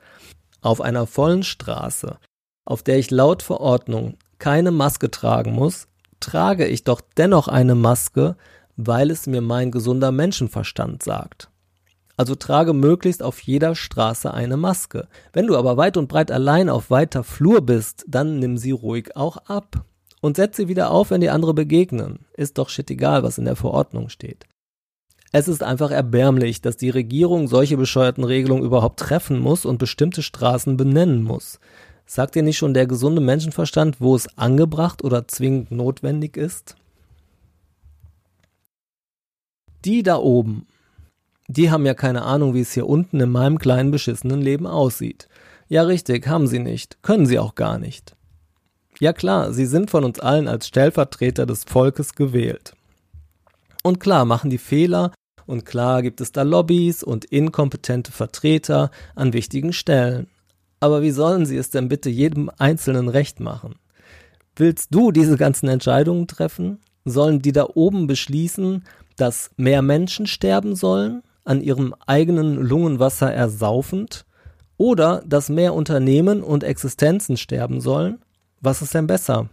Auf 0.61 0.79
einer 0.79 1.05
vollen 1.05 1.43
Straße, 1.43 2.17
auf 2.65 2.83
der 2.83 2.97
ich 2.99 3.11
laut 3.11 3.43
Verordnung 3.43 4.17
keine 4.39 4.71
Maske 4.71 5.11
tragen 5.11 5.51
muss, 5.51 5.87
trage 6.19 6.65
ich 6.65 6.85
doch 6.85 7.01
dennoch 7.17 7.49
eine 7.49 7.75
Maske, 7.75 8.37
weil 8.77 9.11
es 9.11 9.27
mir 9.27 9.41
mein 9.41 9.71
gesunder 9.71 10.11
Menschenverstand 10.11 11.03
sagt. 11.03 11.49
Also 12.15 12.33
trage 12.33 12.73
möglichst 12.73 13.21
auf 13.21 13.41
jeder 13.41 13.75
Straße 13.75 14.33
eine 14.33 14.57
Maske. 14.57 15.07
Wenn 15.33 15.47
du 15.47 15.57
aber 15.57 15.77
weit 15.77 15.97
und 15.97 16.07
breit 16.07 16.31
allein 16.31 16.69
auf 16.69 16.89
weiter 16.89 17.23
Flur 17.23 17.61
bist, 17.61 18.05
dann 18.07 18.39
nimm 18.39 18.57
sie 18.57 18.71
ruhig 18.71 19.15
auch 19.15 19.37
ab. 19.45 19.85
Und 20.21 20.35
setz 20.35 20.57
sie 20.57 20.67
wieder 20.67 20.91
auf, 20.91 21.11
wenn 21.11 21.21
die 21.21 21.29
andere 21.29 21.53
begegnen. 21.53 22.25
Ist 22.33 22.57
doch 22.57 22.69
shit 22.69 22.89
egal, 22.89 23.23
was 23.23 23.37
in 23.37 23.45
der 23.45 23.55
Verordnung 23.55 24.09
steht. 24.09 24.45
Es 25.31 25.47
ist 25.47 25.61
einfach 25.61 25.91
erbärmlich, 25.91 26.61
dass 26.61 26.77
die 26.77 26.89
Regierung 26.89 27.47
solche 27.47 27.77
bescheuerten 27.77 28.23
Regelungen 28.23 28.63
überhaupt 28.63 28.99
treffen 28.99 29.39
muss 29.39 29.65
und 29.65 29.77
bestimmte 29.77 30.23
Straßen 30.23 30.77
benennen 30.77 31.23
muss. 31.23 31.59
Sagt 32.05 32.35
dir 32.35 32.43
nicht 32.43 32.57
schon 32.57 32.73
der 32.73 32.87
gesunde 32.87 33.21
Menschenverstand, 33.21 33.99
wo 33.99 34.15
es 34.15 34.37
angebracht 34.37 35.03
oder 35.03 35.27
zwingend 35.27 35.71
notwendig 35.71 36.37
ist? 36.37 36.75
Die 39.83 40.03
da 40.03 40.17
oben, 40.17 40.65
die 41.47 41.71
haben 41.71 41.85
ja 41.85 41.93
keine 41.93 42.23
Ahnung, 42.23 42.53
wie 42.53 42.61
es 42.61 42.73
hier 42.73 42.87
unten 42.87 43.19
in 43.19 43.29
meinem 43.29 43.57
kleinen 43.57 43.91
beschissenen 43.91 44.41
Leben 44.41 44.67
aussieht. 44.67 45.29
Ja, 45.69 45.83
richtig, 45.83 46.27
haben 46.27 46.47
sie 46.47 46.59
nicht, 46.59 47.01
können 47.03 47.25
sie 47.25 47.39
auch 47.39 47.55
gar 47.55 47.77
nicht. 47.77 48.16
Ja 48.99 49.13
klar, 49.13 49.53
sie 49.53 49.67
sind 49.67 49.91
von 49.91 50.03
uns 50.03 50.19
allen 50.19 50.47
als 50.47 50.67
Stellvertreter 50.67 51.45
des 51.45 51.63
Volkes 51.65 52.15
gewählt. 52.15 52.73
Und 53.83 53.99
klar 53.99 54.25
machen 54.25 54.49
die 54.49 54.57
Fehler 54.57 55.11
und 55.45 55.65
klar 55.65 56.01
gibt 56.01 56.19
es 56.19 56.31
da 56.31 56.41
Lobbys 56.41 57.03
und 57.03 57.25
inkompetente 57.25 58.11
Vertreter 58.11 58.89
an 59.15 59.33
wichtigen 59.33 59.71
Stellen. 59.71 60.27
Aber 60.79 61.01
wie 61.01 61.11
sollen 61.11 61.45
sie 61.45 61.57
es 61.57 61.69
denn 61.69 61.87
bitte 61.89 62.09
jedem 62.09 62.49
Einzelnen 62.57 63.07
recht 63.07 63.39
machen? 63.39 63.75
Willst 64.55 64.93
du 64.93 65.11
diese 65.11 65.37
ganzen 65.37 65.69
Entscheidungen 65.69 66.27
treffen? 66.27 66.79
Sollen 67.05 67.41
die 67.41 67.51
da 67.51 67.67
oben 67.73 68.07
beschließen, 68.07 68.83
dass 69.15 69.51
mehr 69.57 69.81
Menschen 69.81 70.25
sterben 70.27 70.75
sollen, 70.75 71.23
an 71.45 71.61
ihrem 71.61 71.95
eigenen 72.05 72.55
Lungenwasser 72.55 73.31
ersaufend? 73.31 74.25
Oder 74.77 75.23
dass 75.25 75.49
mehr 75.49 75.73
Unternehmen 75.73 76.43
und 76.43 76.63
Existenzen 76.63 77.37
sterben 77.37 77.79
sollen? 77.81 78.19
Was 78.59 78.81
ist 78.81 78.93
denn 78.95 79.07
besser? 79.07 79.49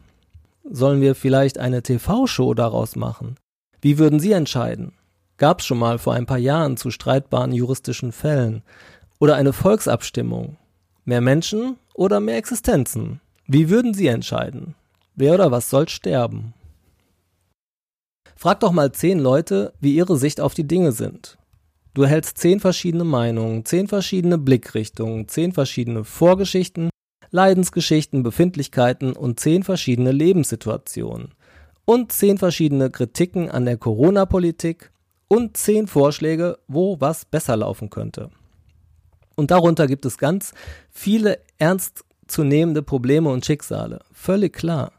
Sollen 0.65 1.03
wir 1.03 1.15
vielleicht 1.15 1.59
eine 1.59 1.83
TV-Show 1.83 2.55
daraus 2.55 2.97
machen? 2.97 3.37
Wie 3.83 3.99
würden 3.99 4.19
Sie 4.19 4.33
entscheiden? 4.33 4.93
Gab's 5.37 5.67
schon 5.67 5.79
mal 5.79 5.99
vor 5.99 6.15
ein 6.15 6.27
paar 6.27 6.39
Jahren 6.39 6.79
zu 6.79 6.91
streitbaren 6.91 7.53
juristischen 7.53 8.13
Fällen? 8.13 8.63
Oder 9.19 9.37
eine 9.37 9.53
Volksabstimmung? 9.53 10.57
Mehr 11.05 11.21
Menschen 11.21 11.77
oder 11.93 12.21
mehr 12.21 12.39
Existenzen? 12.39 13.21
Wie 13.47 13.69
würden 13.69 13.93
Sie 13.93 14.07
entscheiden? 14.07 14.75
Wer 15.17 15.35
oder 15.35 15.51
was 15.51 15.69
soll 15.69 15.89
sterben? 15.89 16.55
Frag 18.37 18.61
doch 18.61 18.73
mal 18.73 18.93
zehn 18.93 19.19
Leute, 19.19 19.75
wie 19.81 19.95
ihre 19.95 20.17
Sicht 20.17 20.41
auf 20.41 20.55
die 20.55 20.67
Dinge 20.67 20.93
sind. 20.93 21.37
Du 21.93 22.07
hältst 22.07 22.39
zehn 22.39 22.59
verschiedene 22.59 23.05
Meinungen, 23.05 23.65
zehn 23.67 23.87
verschiedene 23.87 24.39
Blickrichtungen, 24.39 25.29
zehn 25.29 25.53
verschiedene 25.53 26.05
Vorgeschichten, 26.05 26.91
Leidensgeschichten, 27.35 28.23
Befindlichkeiten 28.23 29.13
und 29.13 29.41
zehn 29.41 29.65
verschiedene 29.65 30.13
Lebenssituationen. 30.13 31.33
Und 31.85 32.13
zehn 32.13 32.39
verschiedene 32.39 32.91
Kritiken 32.91 33.51
an 33.51 33.65
der 33.65 33.77
Corona-Politik 33.77 34.93
und 35.27 35.57
zehn 35.57 35.89
Vorschläge, 35.89 36.59
wo 36.69 37.01
was 37.01 37.25
besser 37.25 37.57
laufen 37.57 37.91
könnte. 37.91 38.31
Und 39.35 39.51
darunter 39.51 39.89
gibt 39.89 40.07
es 40.07 40.17
ganz 40.17 40.55
viele 40.93 41.41
ernstzunehmende 41.59 42.83
Probleme 42.83 43.31
und 43.31 43.45
Schicksale. 43.45 43.99
Völlig 44.13 44.53
klar. 44.53 44.93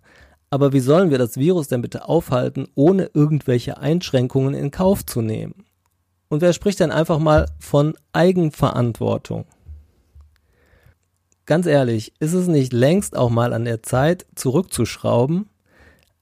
Aber 0.50 0.74
wie 0.74 0.82
sollen 0.82 1.12
wir 1.12 1.18
das 1.18 1.38
Virus 1.38 1.70
denn 1.70 1.82
bitte 1.82 2.10
aufhalten, 2.10 2.68
ohne 2.75 3.12
irgendwelche 3.13 3.77
Einschränkungen 3.77 4.56
in 4.56 4.72
Kauf 4.72 5.06
zu 5.06 5.22
nehmen? 5.22 5.63
Und 6.27 6.42
wer 6.42 6.51
spricht 6.51 6.82
denn 6.82 6.92
einfach 6.92 7.20
mal 7.20 7.46
von 7.60 7.96
Eigenverantwortung? 8.12 9.46
Ganz 11.46 11.66
ehrlich, 11.66 12.14
ist 12.20 12.34
es 12.34 12.48
nicht 12.48 12.74
längst 12.74 13.16
auch 13.16 13.30
mal 13.30 13.54
an 13.54 13.66
der 13.66 13.84
Zeit, 13.84 14.25
zurückzuschrauben, 14.36 15.50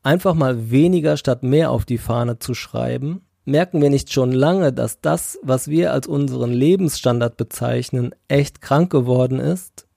einfach 0.04 0.34
mal 0.34 0.70
weniger 0.70 1.18
statt 1.18 1.44
mehr 1.44 1.72
auf 1.72 1.86
die 1.86 1.98
Fahne 1.98 2.40
zu 2.40 2.54
schreiben 2.54 3.22
merken 3.46 3.82
wir 3.82 3.90
nicht 3.90 4.12
schon 4.12 4.32
lange, 4.32 4.74
dass 4.74 5.02
das, 5.02 5.40
was 5.42 5.68
wir 5.68 5.92
als 5.92 6.08
unseren 6.08 6.52
Lebensstandard 6.52 7.38
bezeichnen, 7.38 8.14
echt 8.28 8.62
krank 8.62 8.92
geworden 8.92 9.40
ist? 9.40 9.88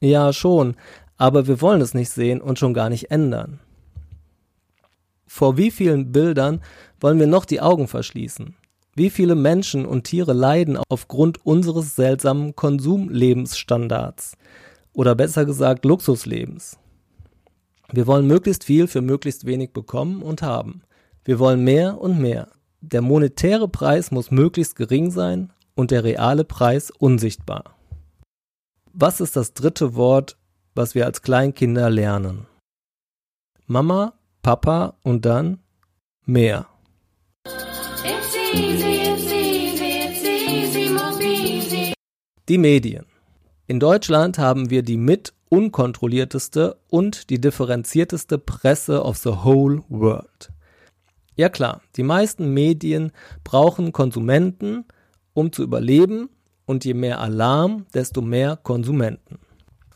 Ja, 0.00 0.32
schon, 0.32 0.76
aber 1.16 1.46
wir 1.46 1.60
wollen 1.60 1.80
es 1.80 1.94
nicht 1.94 2.10
sehen 2.10 2.40
und 2.40 2.58
schon 2.58 2.74
gar 2.74 2.88
nicht 2.88 3.10
ändern. 3.10 3.60
Vor 5.26 5.56
wie 5.56 5.70
vielen 5.70 6.10
Bildern 6.10 6.60
wollen 7.00 7.18
wir 7.18 7.26
noch 7.26 7.44
die 7.44 7.60
Augen 7.60 7.86
verschließen? 7.86 8.56
Wie 8.94 9.10
viele 9.10 9.34
Menschen 9.34 9.86
und 9.86 10.04
Tiere 10.04 10.32
leiden 10.32 10.78
aufgrund 10.88 11.44
unseres 11.46 11.96
seltsamen 11.96 12.56
Konsumlebensstandards 12.56 14.36
oder 14.92 15.14
besser 15.14 15.44
gesagt 15.44 15.84
Luxuslebens. 15.84 16.78
Wir 17.92 18.06
wollen 18.06 18.26
möglichst 18.26 18.64
viel 18.64 18.86
für 18.86 19.00
möglichst 19.00 19.46
wenig 19.46 19.72
bekommen 19.72 20.22
und 20.22 20.42
haben. 20.42 20.82
Wir 21.24 21.38
wollen 21.38 21.62
mehr 21.64 22.00
und 22.00 22.20
mehr. 22.20 22.48
Der 22.80 23.02
monetäre 23.02 23.68
Preis 23.68 24.10
muss 24.10 24.30
möglichst 24.30 24.76
gering 24.76 25.10
sein 25.10 25.52
und 25.74 25.90
der 25.90 26.04
reale 26.04 26.44
Preis 26.44 26.90
unsichtbar. 26.90 27.76
Was 28.92 29.20
ist 29.20 29.36
das 29.36 29.54
dritte 29.54 29.94
Wort, 29.94 30.36
was 30.74 30.94
wir 30.94 31.06
als 31.06 31.22
Kleinkinder 31.22 31.90
lernen? 31.90 32.46
Mama, 33.66 34.14
Papa 34.42 34.94
und 35.02 35.24
dann 35.24 35.60
mehr. 36.24 36.69
Die 42.48 42.58
Medien. 42.58 43.06
In 43.68 43.78
Deutschland 43.78 44.38
haben 44.38 44.70
wir 44.70 44.82
die 44.82 44.96
mit 44.96 45.32
unkontrollierteste 45.50 46.76
und 46.88 47.30
die 47.30 47.40
differenzierteste 47.40 48.38
Presse 48.38 49.04
of 49.04 49.18
the 49.18 49.44
whole 49.44 49.84
world. 49.88 50.50
Ja 51.36 51.48
klar, 51.48 51.80
die 51.94 52.02
meisten 52.02 52.52
Medien 52.52 53.12
brauchen 53.44 53.92
Konsumenten, 53.92 54.84
um 55.32 55.52
zu 55.52 55.62
überleben, 55.62 56.28
und 56.66 56.84
je 56.84 56.94
mehr 56.94 57.20
Alarm, 57.20 57.86
desto 57.94 58.20
mehr 58.20 58.56
Konsumenten. 58.56 59.38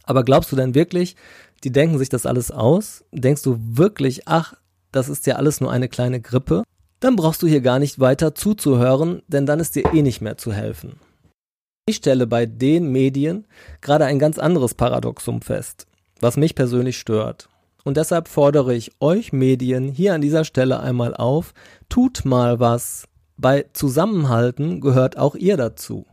Aber 0.05 0.23
glaubst 0.23 0.53
du 0.53 0.57
denn 0.57 0.75
wirklich, 0.75 1.17
die 1.65 1.73
denken 1.73 1.99
sich 1.99 2.09
das 2.09 2.27
alles 2.27 2.51
aus? 2.51 3.05
Denkst 3.11 3.43
du 3.43 3.59
wirklich, 3.61 4.29
ach, 4.29 4.55
das 4.93 5.09
ist 5.09 5.27
ja 5.27 5.37
alles 5.37 5.61
nur 5.61 5.73
eine 5.73 5.89
kleine 5.89 6.21
Grippe? 6.21 6.63
Dann 7.05 7.17
brauchst 7.17 7.43
du 7.43 7.47
hier 7.47 7.61
gar 7.61 7.79
nicht 7.79 8.01
weiter 8.01 8.35
zuzuhören, 8.35 9.21
denn 9.29 9.45
dann 9.45 9.61
ist 9.61 9.77
dir 9.77 9.93
eh 9.93 10.01
nicht 10.01 10.23
mehr 10.23 10.39
zu 10.39 10.55
helfen. 10.55 10.95
Ich 11.85 11.97
stelle 11.97 12.27
bei 12.27 12.47
den 12.47 12.91
Medien 12.93 13.47
gerade 13.83 14.07
ein 14.07 14.19
ganz 14.19 14.39
anderes 14.39 14.73
Paradoxum 14.73 15.43
fest, 15.43 15.87
was 16.21 16.39
mich 16.39 16.55
persönlich 16.55 16.97
stört. 16.97 17.51
Und 17.85 17.99
deshalb 17.99 18.27
fordere 18.27 18.75
ich 18.75 18.93
euch 19.01 19.35
Medien 19.35 19.91
hier 19.91 20.15
an 20.15 20.23
dieser 20.23 20.47
Stelle 20.47 20.81
einmal 20.81 21.15
auf, 21.15 21.53
tut 21.91 22.25
mal 22.25 22.59
was. 22.59 23.07
Bei 23.37 23.67
Zusammenhalten 23.75 24.81
gehört 24.81 25.19
auch 25.19 25.35
ihr 25.35 25.59
dazu. 25.59 26.07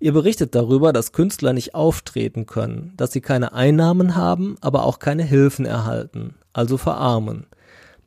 Ihr 0.00 0.14
berichtet 0.14 0.54
darüber, 0.54 0.94
dass 0.94 1.12
Künstler 1.12 1.52
nicht 1.52 1.74
auftreten 1.74 2.46
können, 2.46 2.94
dass 2.96 3.12
sie 3.12 3.20
keine 3.20 3.52
Einnahmen 3.52 4.16
haben, 4.16 4.56
aber 4.62 4.86
auch 4.86 4.98
keine 4.98 5.24
Hilfen 5.24 5.66
erhalten, 5.66 6.36
also 6.54 6.78
verarmen. 6.78 7.44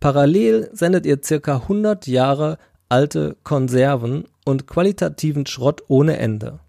Parallel 0.05 0.69
sendet 0.71 1.07
ihr 1.07 1.17
circa 1.23 1.61
100 1.61 2.05
Jahre 2.05 2.59
alte 2.89 3.37
Konserven 3.41 4.25
und 4.45 4.67
qualitativen 4.67 5.47
Schrott 5.47 5.81
ohne 5.87 6.17
Ende. 6.17 6.59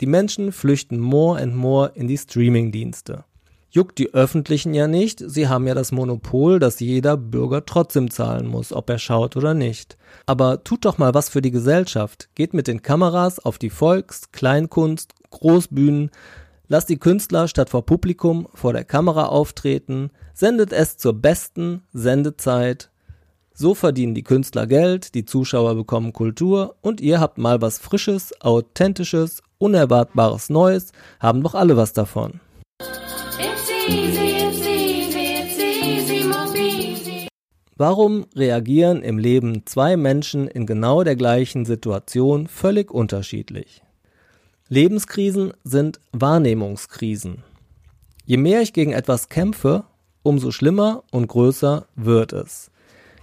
Die 0.00 0.06
Menschen 0.06 0.52
flüchten 0.52 1.00
more 1.00 1.42
and 1.42 1.56
more 1.56 1.90
in 1.96 2.06
die 2.06 2.16
Streaming-Dienste. 2.16 3.24
Juckt 3.70 3.98
die 3.98 4.14
Öffentlichen 4.14 4.74
ja 4.74 4.86
nicht, 4.86 5.18
sie 5.26 5.48
haben 5.48 5.66
ja 5.66 5.74
das 5.74 5.90
Monopol, 5.90 6.60
dass 6.60 6.78
jeder 6.78 7.16
Bürger 7.16 7.66
trotzdem 7.66 8.12
zahlen 8.12 8.46
muss, 8.46 8.72
ob 8.72 8.88
er 8.90 9.00
schaut 9.00 9.36
oder 9.36 9.54
nicht. 9.54 9.98
Aber 10.26 10.62
tut 10.62 10.84
doch 10.84 10.98
mal 10.98 11.14
was 11.14 11.30
für 11.30 11.42
die 11.42 11.50
Gesellschaft, 11.50 12.28
geht 12.36 12.54
mit 12.54 12.68
den 12.68 12.80
Kameras 12.80 13.40
auf 13.40 13.58
die 13.58 13.70
Volks-, 13.70 14.30
Kleinkunst, 14.30 15.14
Großbühnen, 15.30 16.12
lasst 16.72 16.88
die 16.88 16.98
Künstler 16.98 17.48
statt 17.48 17.68
vor 17.68 17.84
Publikum 17.84 18.48
vor 18.54 18.72
der 18.72 18.84
Kamera 18.84 19.26
auftreten, 19.26 20.10
sendet 20.32 20.72
es 20.72 20.96
zur 20.96 21.12
besten 21.12 21.82
Sendezeit. 21.92 22.90
So 23.52 23.74
verdienen 23.74 24.14
die 24.14 24.22
Künstler 24.22 24.66
Geld, 24.66 25.14
die 25.14 25.26
Zuschauer 25.26 25.74
bekommen 25.74 26.14
Kultur 26.14 26.76
und 26.80 27.02
ihr 27.02 27.20
habt 27.20 27.36
mal 27.36 27.60
was 27.60 27.78
Frisches, 27.78 28.32
Authentisches, 28.40 29.42
Unerwartbares 29.58 30.48
Neues, 30.48 30.92
haben 31.20 31.42
doch 31.42 31.54
alle 31.54 31.76
was 31.76 31.92
davon. 31.92 32.40
Warum 37.76 38.24
reagieren 38.34 39.02
im 39.02 39.18
Leben 39.18 39.66
zwei 39.66 39.98
Menschen 39.98 40.48
in 40.48 40.64
genau 40.64 41.04
der 41.04 41.16
gleichen 41.16 41.66
Situation 41.66 42.46
völlig 42.46 42.90
unterschiedlich? 42.90 43.81
Lebenskrisen 44.72 45.52
sind 45.64 46.00
Wahrnehmungskrisen. 46.12 47.44
Je 48.24 48.38
mehr 48.38 48.62
ich 48.62 48.72
gegen 48.72 48.92
etwas 48.92 49.28
kämpfe, 49.28 49.84
umso 50.22 50.50
schlimmer 50.50 51.04
und 51.10 51.26
größer 51.26 51.84
wird 51.94 52.32
es. 52.32 52.70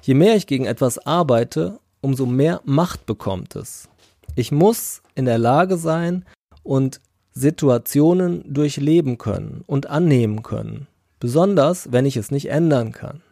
Je 0.04 0.14
mehr 0.14 0.36
ich 0.36 0.46
gegen 0.46 0.66
etwas 0.66 1.00
arbeite, 1.08 1.80
umso 2.02 2.28
mehr 2.28 2.62
Macht 2.66 3.08
bekommt 3.08 3.56
es. 3.56 3.90
Ich 4.36 4.52
muss 4.52 5.02
in 5.16 5.26
der 5.26 5.40
Lage 5.40 5.78
sein 5.78 6.24
und 6.62 7.02
Situationen 7.32 8.44
durchleben 8.54 9.18
können 9.18 9.64
und 9.66 9.88
annehmen 9.88 10.44
können, 10.44 10.86
besonders 11.20 11.92
wenn 11.92 12.06
ich 12.06 12.16
es 12.16 12.30
nicht 12.30 12.52
ändern 12.52 12.92
kann. 12.92 13.24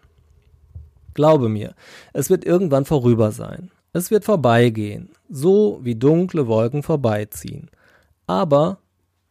Glaube 1.14 1.50
mir, 1.50 1.76
es 2.14 2.32
wird 2.32 2.46
irgendwann 2.46 2.86
vorüber 2.86 3.32
sein. 3.32 3.70
Es 3.94 4.10
wird 4.10 4.26
vorbeigehen, 4.26 5.10
so 5.30 5.80
wie 5.84 5.94
dunkle 5.94 6.48
Wolken 6.48 6.82
vorbeiziehen. 6.82 7.70
Aber, 8.28 8.80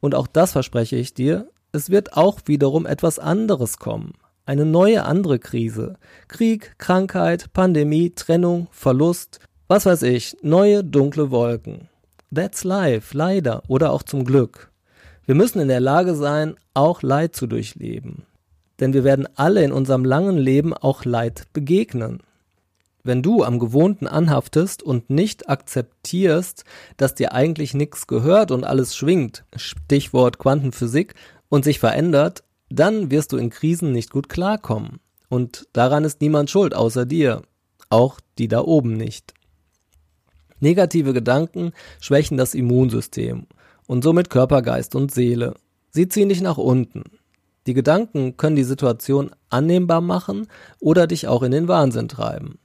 und 0.01 0.15
auch 0.15 0.27
das 0.27 0.53
verspreche 0.53 0.97
ich 0.97 1.15
dir, 1.15 1.49
es 1.73 1.91
wird 1.91 2.17
auch 2.17 2.41
wiederum 2.47 2.87
etwas 2.87 3.19
anderes 3.19 3.79
kommen. 3.79 4.15
Eine 4.47 4.65
neue 4.65 5.05
andere 5.05 5.39
Krise. 5.39 5.97
Krieg, 6.29 6.77
Krankheit, 6.79 7.53
Pandemie, 7.53 8.11
Trennung, 8.15 8.69
Verlust, 8.71 9.41
was 9.69 9.87
weiß 9.87 10.03
ich, 10.03 10.37
neue 10.43 10.85
dunkle 10.85 11.31
Wolken. 11.31 11.89
That's 12.35 12.65
life, 12.65 13.17
leider 13.17 13.63
oder 13.69 13.93
auch 13.93 14.03
zum 14.03 14.25
Glück. 14.25 14.71
Wir 15.25 15.35
müssen 15.35 15.61
in 15.61 15.69
der 15.69 15.81
Lage 15.81 16.15
sein, 16.15 16.57
auch 16.73 17.03
Leid 17.03 17.35
zu 17.35 17.47
durchleben. 17.47 18.25
Denn 18.79 18.93
wir 18.93 19.05
werden 19.05 19.29
alle 19.35 19.65
in 19.65 19.73
unserem 19.73 20.05
langen 20.05 20.37
Leben 20.37 20.73
auch 20.73 21.05
Leid 21.05 21.45
begegnen. 21.53 22.23
Wenn 23.07 23.23
du 23.23 23.45
am 23.45 23.61
Gewohnten 23.61 24.09
anhaftest 24.09 24.83
und 24.83 25.11
nicht 25.11 25.49
akzeptierst, 25.49 26.65
dass 26.97 27.15
dir 27.15 27.33
eigentlich 27.33 27.73
nichts 27.73 28.09
gehört 28.09 28.51
und 28.51 28.65
alles 28.65 28.97
schwingt, 28.97 29.45
Stichwort 29.55 30.39
Quantenphysik, 30.39 31.15
und 31.49 31.65
sich 31.65 31.79
verändert, 31.79 32.43
dann 32.69 33.13
wirst 33.13 33.33
du 33.33 33.37
in 33.37 33.51
Krisen 33.51 33.93
nicht 33.93 34.11
gut 34.11 34.29
klarkommen. 34.29 34.99
Und 35.29 35.69
daran 35.73 36.03
ist 36.03 36.21
niemand 36.21 36.51
schuld 36.51 36.75
außer 36.75 37.07
dir, 37.07 37.43
auch 37.91 38.19
die 38.39 38.49
da 38.49 38.63
oben 38.63 38.95
nicht. 38.97 39.35
Negative 40.59 41.13
Gedanken 41.13 41.71
schwächen 42.01 42.37
das 42.37 42.55
Immunsystem 42.55 43.47
und 43.87 44.03
somit 44.03 44.31
Körper, 44.31 44.63
Geist 44.63 44.97
und 44.97 45.13
Seele. 45.13 45.55
Sie 45.91 46.09
ziehen 46.09 46.29
dich 46.29 46.41
nach 46.41 46.59
unten. 46.59 47.05
Die 47.69 47.75
Gedanken 47.75 48.37
können 48.37 48.57
die 48.57 48.65
Situation 48.65 49.31
annehmbar 49.49 50.01
machen 50.01 50.49
oder 50.81 51.07
dich 51.07 51.29
auch 51.29 51.45
in 51.45 51.53
den 51.53 51.69
Wahnsinn 51.69 52.09
treiben. 52.09 52.59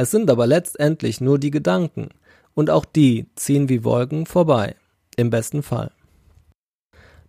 Es 0.00 0.10
sind 0.10 0.30
aber 0.30 0.46
letztendlich 0.46 1.20
nur 1.20 1.38
die 1.38 1.50
Gedanken 1.50 2.08
und 2.54 2.70
auch 2.70 2.86
die 2.86 3.26
ziehen 3.34 3.68
wie 3.68 3.84
Wolken 3.84 4.24
vorbei, 4.24 4.74
im 5.16 5.28
besten 5.28 5.62
Fall. 5.62 5.90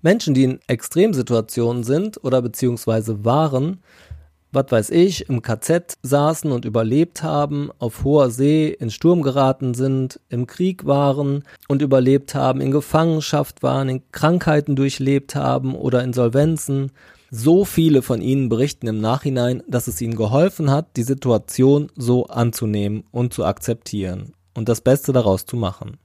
Menschen, 0.02 0.34
die 0.34 0.46
in 0.46 0.60
Extremsituationen 0.68 1.84
sind 1.84 2.24
oder 2.24 2.42
beziehungsweise 2.42 3.26
waren, 3.26 3.82
was 4.54 4.68
weiß 4.70 4.90
ich, 4.92 5.28
im 5.28 5.42
KZ 5.42 5.98
saßen 6.02 6.50
und 6.50 6.64
überlebt 6.64 7.24
haben, 7.24 7.72
auf 7.78 8.06
hoher 8.06 8.30
See 8.30 8.70
in 8.70 8.90
Sturm 8.90 9.22
geraten 9.22 9.74
sind, 9.74 10.22
im 10.30 10.48
Krieg 10.48 10.86
waren 10.86 11.44
und 11.68 11.82
überlebt 11.82 12.36
haben, 12.36 12.62
in 12.62 12.72
Gefangenschaft 12.72 13.64
waren, 13.64 13.90
in 13.90 14.02
Krankheiten 14.14 14.78
durchlebt 14.78 15.36
haben 15.36 15.76
oder 15.76 16.06
Insolvenzen. 16.06 16.94
So 17.34 17.63
viele 17.63 18.02
von 18.02 18.22
ihnen 18.22 18.50
berichten 18.50 18.88
im 18.88 19.00
Nachhinein, 19.00 19.63
dass 19.65 19.88
es 19.88 20.02
ihnen 20.02 20.17
geholfen 20.17 20.70
hat, 20.70 20.98
die 20.98 21.04
Situation 21.04 21.89
so 21.96 22.26
anzunehmen 22.26 23.06
und 23.12 23.34
zu 23.34 23.46
akzeptieren 23.46 24.34
und 24.54 24.67
das 24.67 24.82
Beste 24.82 25.13
daraus 25.13 25.46
zu 25.46 25.56
machen. 25.56 25.98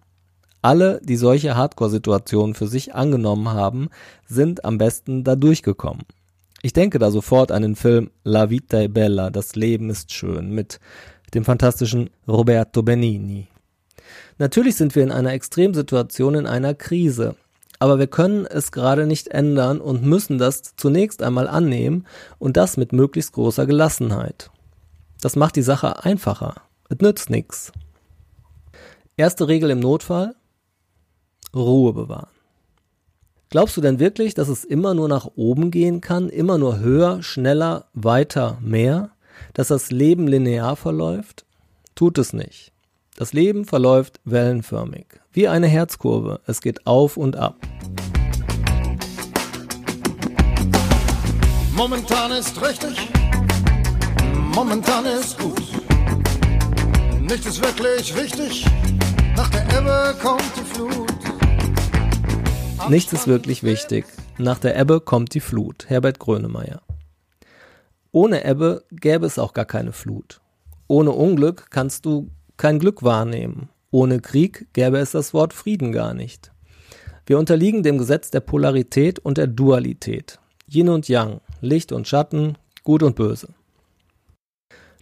Alle, 0.62 1.00
die 1.02 1.16
solche 1.16 1.56
Hardcore-Situationen 1.56 2.54
für 2.54 2.68
sich 2.68 2.94
angenommen 2.94 3.48
haben, 3.48 3.88
sind 4.24 4.64
am 4.64 4.78
besten 4.78 5.24
da 5.24 5.34
durchgekommen. 5.34 6.04
Ich 6.62 6.72
denke 6.72 7.00
da 7.00 7.10
sofort 7.10 7.50
an 7.50 7.62
den 7.62 7.74
Film 7.74 8.10
La 8.22 8.48
Vita 8.48 8.78
è 8.78 8.88
Bella, 8.88 9.30
das 9.30 9.56
Leben 9.56 9.90
ist 9.90 10.12
schön, 10.12 10.50
mit 10.52 10.78
dem 11.34 11.44
fantastischen 11.44 12.10
Roberto 12.28 12.84
Benini. 12.84 13.48
Natürlich 14.38 14.76
sind 14.76 14.94
wir 14.94 15.02
in 15.02 15.10
einer 15.10 15.32
Extremsituation, 15.32 16.36
in 16.36 16.46
einer 16.46 16.74
Krise, 16.74 17.34
aber 17.78 17.98
wir 17.98 18.06
können 18.06 18.46
es 18.46 18.72
gerade 18.72 19.06
nicht 19.06 19.28
ändern 19.28 19.80
und 19.80 20.02
müssen 20.02 20.38
das 20.38 20.74
zunächst 20.76 21.22
einmal 21.22 21.48
annehmen 21.48 22.06
und 22.38 22.56
das 22.56 22.76
mit 22.76 22.92
möglichst 22.92 23.32
großer 23.32 23.66
Gelassenheit. 23.66 24.50
Das 25.20 25.36
macht 25.36 25.56
die 25.56 25.62
Sache 25.62 26.04
einfacher. 26.04 26.62
Es 26.88 26.98
nützt 27.00 27.30
nichts. 27.30 27.72
Erste 29.16 29.48
Regel 29.48 29.70
im 29.70 29.80
Notfall: 29.80 30.34
Ruhe 31.54 31.92
bewahren. 31.92 32.28
Glaubst 33.48 33.76
du 33.76 33.80
denn 33.80 34.00
wirklich, 34.00 34.34
dass 34.34 34.48
es 34.48 34.64
immer 34.64 34.92
nur 34.94 35.08
nach 35.08 35.28
oben 35.36 35.70
gehen 35.70 36.00
kann, 36.00 36.28
immer 36.28 36.58
nur 36.58 36.80
höher, 36.80 37.22
schneller, 37.22 37.86
weiter, 37.94 38.58
mehr? 38.60 39.10
Dass 39.54 39.68
das 39.68 39.90
Leben 39.90 40.26
linear 40.26 40.76
verläuft? 40.76 41.46
Tut 41.94 42.18
es 42.18 42.32
nicht. 42.32 42.72
Das 43.18 43.33
Leben 43.33 43.64
verläuft 43.64 44.20
wellenförmig, 44.26 45.07
wie 45.33 45.48
eine 45.48 45.66
Herzkurve. 45.68 46.40
Es 46.44 46.61
geht 46.61 46.87
auf 46.87 47.16
und 47.16 47.35
ab. 47.35 47.57
Momentan 51.74 52.33
ist 52.33 52.61
richtig, 52.61 53.09
momentan 54.55 55.07
ist 55.07 55.38
gut. 55.38 55.62
Nichts 57.22 57.46
ist 57.46 57.62
wirklich 57.62 58.14
richtig, 58.14 58.66
nach 59.35 59.48
der 59.48 59.64
Ebbe 59.79 60.14
kommt 60.20 60.52
die 60.55 60.74
Flut. 60.74 61.14
Nichts 62.90 63.14
ist 63.14 63.26
wirklich 63.26 63.62
wichtig. 63.62 64.05
Nach 64.37 64.59
der 64.59 64.79
Ebbe 64.79 65.00
kommt 65.00 65.33
die 65.33 65.40
Flut. 65.40 65.88
Herbert 65.88 66.18
Grönemeyer. 66.18 66.83
Ohne 68.12 68.44
Ebbe 68.44 68.85
gäbe 68.90 69.24
es 69.24 69.38
auch 69.38 69.55
gar 69.55 69.64
keine 69.64 69.92
Flut. 69.92 70.42
Ohne 70.87 71.12
Unglück 71.12 71.70
kannst 71.70 72.05
du 72.05 72.31
kein 72.56 72.78
Glück 72.78 73.02
wahrnehmen. 73.02 73.68
Ohne 73.90 74.20
Krieg 74.20 74.66
gäbe 74.72 74.98
es 74.98 75.12
das 75.12 75.32
Wort 75.34 75.52
Frieden 75.52 75.92
gar 75.92 76.14
nicht. 76.14 76.52
Wir 77.26 77.38
unterliegen 77.38 77.82
dem 77.82 77.98
Gesetz 77.98 78.30
der 78.30 78.40
Polarität 78.40 79.18
und 79.18 79.38
der 79.38 79.46
Dualität. 79.46 80.38
Yin 80.68 80.88
und 80.88 81.08
Yang, 81.08 81.40
Licht 81.60 81.92
und 81.92 82.06
Schatten, 82.06 82.56
Gut 82.84 83.02
und 83.02 83.16
Böse. 83.16 83.48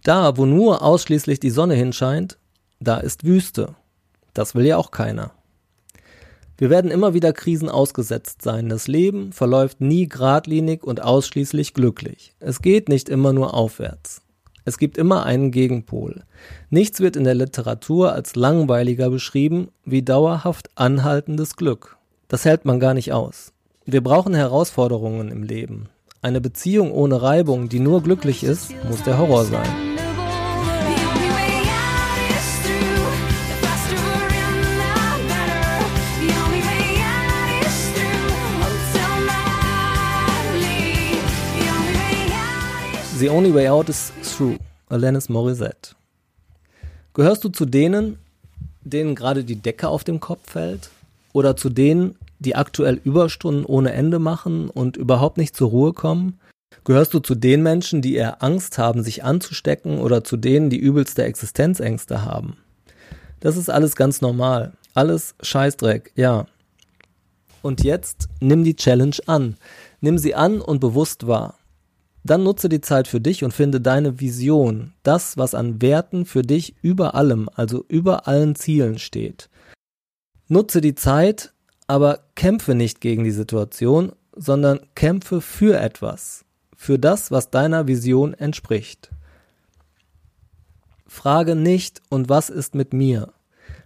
Da, 0.03 0.37
wo 0.37 0.45
nur 0.45 0.81
ausschließlich 0.81 1.39
die 1.39 1.49
Sonne 1.49 1.75
hinscheint, 1.75 2.37
da 2.79 2.97
ist 2.97 3.23
Wüste. 3.23 3.75
Das 4.33 4.55
will 4.55 4.65
ja 4.65 4.77
auch 4.77 4.91
keiner. 4.91 5.31
Wir 6.57 6.69
werden 6.69 6.89
immer 6.89 7.13
wieder 7.13 7.33
Krisen 7.33 7.69
ausgesetzt 7.69 8.41
sein. 8.41 8.69
Das 8.69 8.87
Leben 8.87 9.33
verläuft 9.33 9.81
nie 9.81 10.07
geradlinig 10.07 10.83
und 10.83 11.01
ausschließlich 11.01 11.73
glücklich. 11.73 12.33
Es 12.39 12.61
geht 12.61 12.87
nicht 12.87 13.09
immer 13.09 13.33
nur 13.33 13.53
aufwärts. 13.53 14.21
Es 14.65 14.79
gibt 14.79 14.97
immer 14.97 15.25
einen 15.25 15.51
Gegenpol. 15.51 16.23
Nichts 16.71 16.99
wird 16.99 17.15
in 17.15 17.23
der 17.23 17.35
Literatur 17.35 18.13
als 18.13 18.35
langweiliger 18.35 19.11
beschrieben 19.11 19.69
wie 19.85 20.01
dauerhaft 20.01 20.71
anhaltendes 20.75 21.55
Glück. 21.55 21.97
Das 22.27 22.45
hält 22.45 22.65
man 22.65 22.79
gar 22.79 22.95
nicht 22.95 23.13
aus. 23.13 23.53
Wir 23.85 24.01
brauchen 24.01 24.33
Herausforderungen 24.33 25.29
im 25.29 25.43
Leben. 25.43 25.89
Eine 26.23 26.41
Beziehung 26.41 26.91
ohne 26.91 27.21
Reibung, 27.21 27.69
die 27.69 27.79
nur 27.79 28.01
glücklich 28.01 28.43
ist, 28.43 28.73
muss 28.89 29.03
der 29.03 29.19
Horror 29.19 29.45
sein. 29.45 29.94
The 43.17 43.29
Only 43.29 43.53
Way 43.53 43.69
Out 43.69 43.87
is 43.87 44.11
Through, 44.23 44.57
Alanis 44.89 45.29
Morissette. 45.29 45.95
Gehörst 47.13 47.45
du 47.45 47.49
zu 47.49 47.65
denen, 47.65 48.19
denen 48.83 49.15
gerade 49.15 49.45
die 49.45 49.55
Decke 49.55 49.87
auf 49.87 50.03
dem 50.03 50.19
Kopf 50.19 50.51
fällt? 50.51 50.89
Oder 51.31 51.55
zu 51.55 51.69
denen, 51.69 52.17
die 52.39 52.57
aktuell 52.57 52.99
Überstunden 53.05 53.63
ohne 53.63 53.93
Ende 53.93 54.19
machen 54.19 54.69
und 54.69 54.97
überhaupt 54.97 55.37
nicht 55.37 55.55
zur 55.55 55.69
Ruhe 55.69 55.93
kommen? 55.93 56.41
Gehörst 56.83 57.13
du 57.13 57.19
zu 57.19 57.35
den 57.35 57.63
Menschen, 57.63 58.01
die 58.01 58.15
eher 58.15 58.43
Angst 58.43 58.77
haben, 58.77 59.01
sich 59.01 59.23
anzustecken 59.23 59.99
oder 59.99 60.25
zu 60.25 60.35
denen, 60.35 60.69
die 60.69 60.79
übelste 60.79 61.23
Existenzängste 61.23 62.25
haben? 62.25 62.57
Das 63.39 63.55
ist 63.55 63.69
alles 63.69 63.95
ganz 63.95 64.19
normal. 64.19 64.73
Alles 64.93 65.35
Scheißdreck, 65.41 66.11
ja. 66.15 66.47
Und 67.61 67.81
jetzt 67.81 68.27
nimm 68.41 68.65
die 68.65 68.75
Challenge 68.75 69.15
an. 69.25 69.55
Nimm 70.01 70.17
sie 70.17 70.35
an 70.35 70.59
und 70.59 70.81
bewusst 70.81 71.27
wahr. 71.27 71.55
Dann 72.25 72.41
nutze 72.41 72.69
die 72.69 72.81
Zeit 72.81 73.07
für 73.07 73.21
dich 73.21 73.43
und 73.43 73.53
finde 73.53 73.79
deine 73.79 74.19
Vision, 74.19 74.93
das, 75.03 75.37
was 75.37 75.53
an 75.53 75.79
Werten 75.79 76.25
für 76.25 76.41
dich 76.41 76.75
über 76.81 77.13
allem, 77.13 77.49
also 77.53 77.85
über 77.87 78.27
allen 78.27 78.55
Zielen 78.55 78.97
steht. 78.97 79.47
Nutze 80.47 80.81
die 80.81 80.95
Zeit, 80.95 81.53
aber 81.85 82.21
kämpfe 82.33 82.73
nicht 82.73 82.99
gegen 82.99 83.23
die 83.23 83.31
Situation, 83.31 84.11
sondern 84.35 84.79
kämpfe 84.95 85.39
für 85.39 85.79
etwas, 85.79 86.45
für 86.75 86.97
das, 86.97 87.29
was 87.29 87.51
deiner 87.51 87.85
Vision 87.85 88.33
entspricht. 88.33 89.11
Frage 91.05 91.55
nicht, 91.55 92.01
und 92.09 92.27
was 92.27 92.49
ist 92.49 92.73
mit 92.73 92.91
mir? 92.91 93.33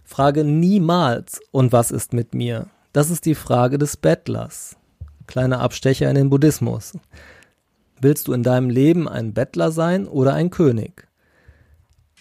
Frage 0.02 0.44
niemals, 0.44 1.42
und 1.50 1.72
was 1.72 1.90
ist 1.90 2.14
mit 2.14 2.34
mir? 2.34 2.68
Das 2.94 3.10
ist 3.10 3.26
die 3.26 3.34
Frage 3.34 3.76
des 3.76 3.98
Bettlers. 3.98 4.76
Kleiner 5.26 5.60
Abstecher 5.60 6.08
in 6.08 6.14
den 6.14 6.30
Buddhismus. 6.30 6.94
Willst 8.00 8.28
du 8.28 8.32
in 8.32 8.42
deinem 8.42 8.70
Leben 8.70 9.08
ein 9.08 9.34
Bettler 9.34 9.72
sein 9.72 10.08
oder 10.08 10.32
ein 10.32 10.48
König? 10.48 11.06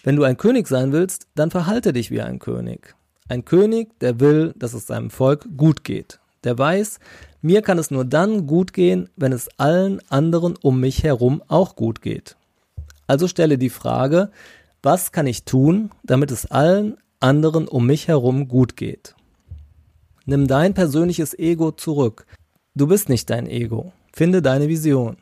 Wenn 0.04 0.18
du 0.18 0.24
ein 0.24 0.36
König 0.36 0.68
sein 0.68 0.92
willst, 0.92 1.28
dann 1.36 1.52
verhalte 1.52 1.94
dich 1.94 2.12
wie 2.12 2.22
ein 2.22 2.40
König. 2.40 2.96
Ein 3.30 3.46
König, 3.46 3.98
der 4.00 4.20
will, 4.20 4.54
dass 4.58 4.74
es 4.74 4.88
seinem 4.88 5.10
Volk 5.10 5.48
gut 5.56 5.86
geht. 5.86 6.20
Der 6.44 6.58
weiß, 6.58 7.00
mir 7.42 7.62
kann 7.62 7.78
es 7.78 7.92
nur 7.92 8.04
dann 8.04 8.46
gut 8.46 8.74
gehen, 8.74 9.10
wenn 9.16 9.32
es 9.32 9.48
allen 9.58 10.02
anderen 10.10 10.58
um 10.62 10.82
mich 10.82 11.04
herum 11.04 11.42
auch 11.48 11.78
gut 11.78 12.02
geht. 12.02 12.36
Also 13.08 13.28
stelle 13.28 13.58
die 13.58 13.70
Frage, 13.70 14.32
was 14.84 15.14
kann 15.14 15.28
ich 15.28 15.46
tun, 15.46 15.92
damit 16.04 16.32
es 16.32 16.46
allen 16.46 16.98
anderen 17.22 17.68
um 17.68 17.86
mich 17.86 18.08
herum 18.10 18.50
gut 18.50 18.76
geht? 18.76 19.16
Nimm 20.26 20.48
dein 20.48 20.74
persönliches 20.74 21.38
Ego 21.38 21.72
zurück. 21.72 22.26
Du 22.76 22.88
bist 22.88 23.08
nicht 23.08 23.30
dein 23.30 23.48
Ego. 23.48 23.94
Finde 24.14 24.42
deine 24.42 24.68
Vision. 24.68 25.18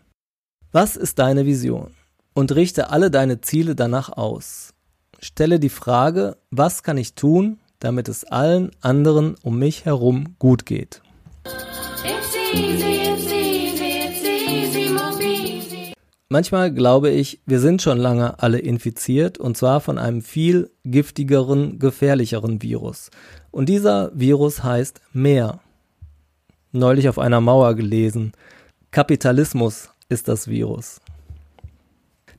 Was 0.74 0.98
ist 0.98 1.20
deine 1.20 1.46
Vision? 1.46 1.92
Und 2.34 2.54
richte 2.54 2.90
alle 2.90 3.10
deine 3.10 3.40
Ziele 3.40 3.74
danach 3.74 4.10
aus. 4.10 4.74
Stelle 5.20 5.62
die 5.62 5.70
Frage, 5.70 6.36
was 6.52 6.84
kann 6.84 6.98
ich 6.98 7.16
tun, 7.16 7.60
damit 7.80 8.10
es 8.10 8.26
allen 8.26 8.72
anderen 8.82 9.36
um 9.44 9.58
mich 9.58 9.86
herum 9.86 10.36
gut 10.40 10.66
geht. 10.66 11.02
Manchmal 16.28 16.74
glaube 16.74 17.12
ich, 17.12 17.40
wir 17.46 17.62
sind 17.62 17.82
schon 17.82 17.98
lange 17.98 18.40
alle 18.40 18.60
infiziert 18.60 19.38
und 19.38 19.56
zwar 19.56 19.80
von 19.80 19.98
einem 19.98 20.22
viel 20.22 20.70
giftigeren, 20.84 21.80
gefährlicheren 21.80 22.62
Virus. 22.62 23.10
Und 23.52 23.70
dieser 23.70 24.12
Virus 24.14 24.64
heißt 24.64 25.00
mehr. 25.14 25.62
Neulich 26.74 27.08
auf 27.08 27.20
einer 27.20 27.40
Mauer 27.40 27.76
gelesen. 27.76 28.34
Kapitalismus 28.92 29.90
ist 30.10 30.28
das 30.28 30.48
Virus. 30.48 31.02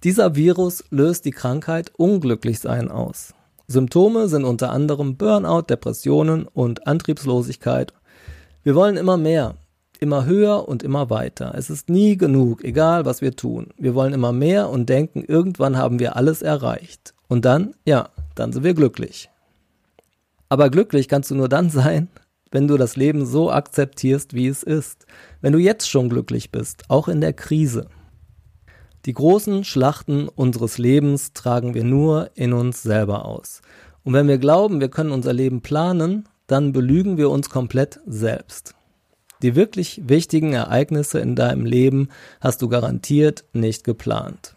Dieser 0.04 0.36
Virus 0.36 0.84
löst 0.90 1.24
die 1.24 1.32
Krankheit 1.32 1.92
Unglücklichsein 1.96 2.90
aus. 2.90 3.34
Symptome 3.66 4.28
sind 4.28 4.44
unter 4.44 4.70
anderem 4.70 5.16
Burnout, 5.16 5.62
Depressionen 5.62 6.46
und 6.46 6.86
Antriebslosigkeit. 6.86 7.92
Wir 8.62 8.74
wollen 8.74 8.96
immer 8.96 9.16
mehr, 9.16 9.56
immer 10.00 10.24
höher 10.24 10.68
und 10.68 10.82
immer 10.82 11.10
weiter. 11.10 11.52
Es 11.56 11.68
ist 11.68 11.88
nie 11.88 12.16
genug, 12.16 12.64
egal 12.64 13.04
was 13.04 13.20
wir 13.20 13.36
tun. 13.36 13.68
Wir 13.76 13.94
wollen 13.94 14.14
immer 14.14 14.32
mehr 14.32 14.70
und 14.70 14.88
denken, 14.88 15.22
irgendwann 15.26 15.76
haben 15.76 15.98
wir 15.98 16.16
alles 16.16 16.42
erreicht. 16.42 17.12
Und 17.28 17.44
dann, 17.44 17.74
ja, 17.84 18.08
dann 18.34 18.52
sind 18.52 18.64
wir 18.64 18.74
glücklich. 18.74 19.28
Aber 20.48 20.70
glücklich 20.70 21.08
kannst 21.08 21.30
du 21.30 21.34
nur 21.34 21.48
dann 21.48 21.68
sein, 21.68 22.08
wenn 22.50 22.68
du 22.68 22.76
das 22.76 22.96
Leben 22.96 23.26
so 23.26 23.50
akzeptierst, 23.50 24.34
wie 24.34 24.48
es 24.48 24.62
ist, 24.62 25.06
wenn 25.40 25.52
du 25.52 25.58
jetzt 25.58 25.88
schon 25.88 26.08
glücklich 26.08 26.50
bist, 26.50 26.84
auch 26.88 27.08
in 27.08 27.20
der 27.20 27.32
Krise. 27.32 27.88
Die 29.04 29.14
großen 29.14 29.64
Schlachten 29.64 30.28
unseres 30.28 30.78
Lebens 30.78 31.32
tragen 31.32 31.74
wir 31.74 31.84
nur 31.84 32.30
in 32.34 32.52
uns 32.52 32.82
selber 32.82 33.24
aus. 33.24 33.62
Und 34.04 34.12
wenn 34.12 34.28
wir 34.28 34.38
glauben, 34.38 34.80
wir 34.80 34.88
können 34.88 35.12
unser 35.12 35.32
Leben 35.32 35.60
planen, 35.60 36.28
dann 36.46 36.72
belügen 36.72 37.16
wir 37.16 37.30
uns 37.30 37.50
komplett 37.50 38.00
selbst. 38.06 38.74
Die 39.42 39.54
wirklich 39.54 40.02
wichtigen 40.04 40.52
Ereignisse 40.52 41.20
in 41.20 41.36
deinem 41.36 41.64
Leben 41.64 42.08
hast 42.40 42.60
du 42.60 42.68
garantiert 42.68 43.44
nicht 43.52 43.84
geplant. 43.84 44.56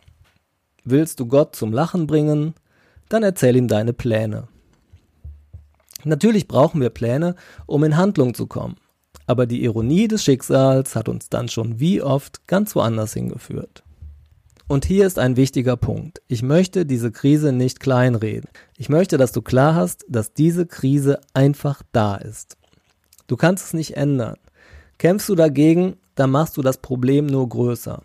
Willst 0.84 1.20
du 1.20 1.28
Gott 1.28 1.56
zum 1.56 1.72
Lachen 1.72 2.08
bringen? 2.08 2.56
Dann 3.10 3.22
erzähl 3.22 3.56
ihm 3.56 3.68
deine 3.68 3.94
Pläne. 3.94 4.48
Natürlich 6.04 6.48
brauchen 6.48 6.82
wir 6.82 6.90
Pläne, 6.90 7.36
um 7.66 7.84
in 7.84 7.98
Handlung 7.98 8.34
zu 8.34 8.48
kommen. 8.48 8.78
Aber 9.28 9.46
die 9.46 9.64
Ironie 9.64 10.08
des 10.08 10.24
Schicksals 10.24 10.96
hat 10.96 11.08
uns 11.08 11.30
dann 11.30 11.48
schon 11.48 11.80
wie 11.80 12.02
oft 12.02 12.48
ganz 12.48 12.76
woanders 12.76 13.14
hingeführt. 13.14 13.84
Und 14.68 14.86
hier 14.86 15.06
ist 15.06 15.20
ein 15.20 15.36
wichtiger 15.36 15.76
Punkt. 15.76 16.22
Ich 16.28 16.44
möchte 16.44 16.86
diese 16.86 17.12
Krise 17.12 17.52
nicht 17.52 17.82
kleinreden. 17.82 18.50
Ich 18.78 18.88
möchte, 18.88 19.18
dass 19.18 19.34
du 19.34 19.42
klar 19.42 19.76
hast, 19.76 20.06
dass 20.08 20.34
diese 20.34 20.66
Krise 20.66 21.20
einfach 21.34 21.84
da 21.92 22.16
ist. 22.16 22.58
Du 23.28 23.36
kannst 23.36 23.66
es 23.66 23.74
nicht 23.74 23.98
ändern. 23.98 24.38
Kämpfst 24.98 25.28
du 25.28 25.36
dagegen, 25.36 25.98
dann 26.16 26.32
machst 26.32 26.56
du 26.56 26.62
das 26.62 26.78
Problem 26.78 27.26
nur 27.26 27.50
größer. 27.50 28.02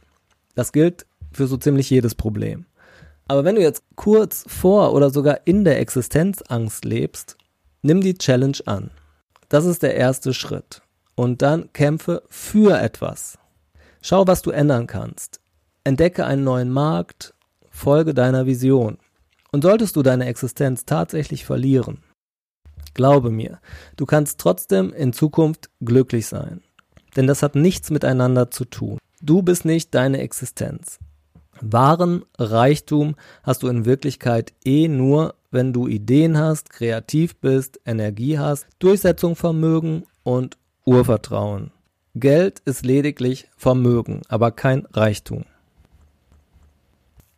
Das 0.54 0.72
gilt 0.72 1.06
für 1.32 1.46
so 1.46 1.56
ziemlich 1.56 1.90
jedes 1.90 2.14
Problem. 2.14 2.66
Aber 3.28 3.44
wenn 3.44 3.56
du 3.56 3.62
jetzt 3.62 3.82
kurz 3.94 4.44
vor 4.46 4.92
oder 4.92 5.11
sogar 5.11 5.40
in 5.44 5.64
der 5.64 5.78
Existenzangst 5.78 6.85
lebst, 6.85 7.37
Nimm 7.87 8.01
die 8.01 8.18
Challenge 8.18 8.59
an. 8.66 8.90
Das 9.49 9.64
ist 9.64 9.85
der 9.85 9.94
erste 9.94 10.35
Schritt. 10.35 10.83
Und 11.14 11.40
dann 11.40 11.72
kämpfe 11.72 12.25
für 12.29 12.81
etwas. 12.81 13.38
Schau, 14.03 14.27
was 14.27 14.42
du 14.42 14.51
ändern 14.51 14.88
kannst. 14.88 15.38
Entdecke 15.85 16.27
einen 16.27 16.42
neuen 16.42 16.72
Markt, 16.72 17.33
folge 17.70 18.12
deiner 18.12 18.44
Vision. 18.44 18.99
Und 19.53 19.62
solltest 19.62 19.94
du 19.94 20.03
deine 20.03 20.27
Existenz 20.27 20.85
tatsächlich 20.85 21.44
verlieren, 21.44 22.03
glaube 22.92 23.31
mir, 23.31 23.61
du 23.96 24.05
kannst 24.05 24.40
trotzdem 24.40 24.92
in 24.92 25.12
Zukunft 25.12 25.70
glücklich 25.81 26.27
sein. 26.27 26.64
Denn 27.14 27.29
das 27.29 27.44
hat 27.44 27.55
nichts 27.55 27.90
miteinander 27.90 28.51
zu 28.51 28.64
tun. 28.64 28.99
Du 29.22 29.42
bist 29.42 29.64
nicht 29.64 29.94
deine 29.94 30.22
Existenz. 30.22 30.99
Wahren 31.61 32.25
Reichtum 32.37 33.14
hast 33.44 33.62
du 33.62 33.68
in 33.68 33.85
Wirklichkeit 33.85 34.55
eh 34.64 34.88
nur, 34.88 35.37
wenn 35.50 35.72
du 35.72 35.88
Ideen 35.88 36.38
hast, 36.38 36.70
kreativ 36.70 37.37
bist, 37.37 37.80
Energie 37.85 38.38
hast, 38.38 38.66
Durchsetzungsvermögen 38.78 40.04
und 40.22 40.56
Urvertrauen. 40.85 41.70
Geld 42.14 42.61
ist 42.64 42.87
lediglich 42.87 43.48
Vermögen, 43.56 44.22
aber 44.28 44.50
kein 44.50 44.87
Reichtum. 44.92 45.44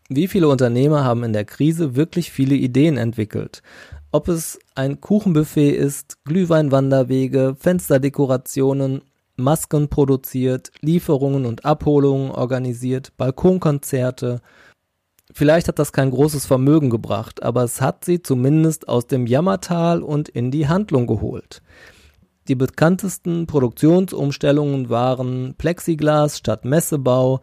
Wie 0.09 0.29
viele 0.29 0.49
Unternehmer 0.49 1.05
haben 1.05 1.25
in 1.25 1.33
der 1.33 1.45
Krise 1.45 1.97
wirklich 1.97 2.31
viele 2.31 2.55
Ideen 2.55 2.97
entwickelt? 2.97 3.63
Ob 4.11 4.29
es 4.29 4.59
ein 4.75 5.01
Kuchenbuffet 5.01 5.77
ist, 5.77 6.25
Glühweinwanderwege, 6.25 7.57
Fensterdekorationen, 7.59 9.03
Masken 9.37 9.89
produziert, 9.89 10.73
Lieferungen 10.81 11.45
und 11.45 11.65
Abholungen 11.65 12.31
organisiert, 12.31 13.13
Balkonkonzerte. 13.17 14.41
Vielleicht 15.33 15.69
hat 15.69 15.79
das 15.79 15.93
kein 15.93 16.11
großes 16.11 16.47
Vermögen 16.47 16.91
gebracht, 16.91 17.43
aber 17.43 17.63
es 17.63 17.81
hat 17.81 18.05
sie 18.05 18.23
zumindest 18.23 18.89
aus 18.89 19.07
dem 19.07 19.27
Jammertal 19.27 20.03
und 20.03 20.29
in 20.29 20.51
die 20.51 20.69
Handlung 20.69 21.07
geholt. 21.07 21.63
Die 22.49 22.55
bekanntesten 22.55 23.47
Produktionsumstellungen 23.47 24.89
waren 24.89 25.55
Plexiglas 25.59 26.39
statt 26.39 26.65
Messebau, 26.65 27.41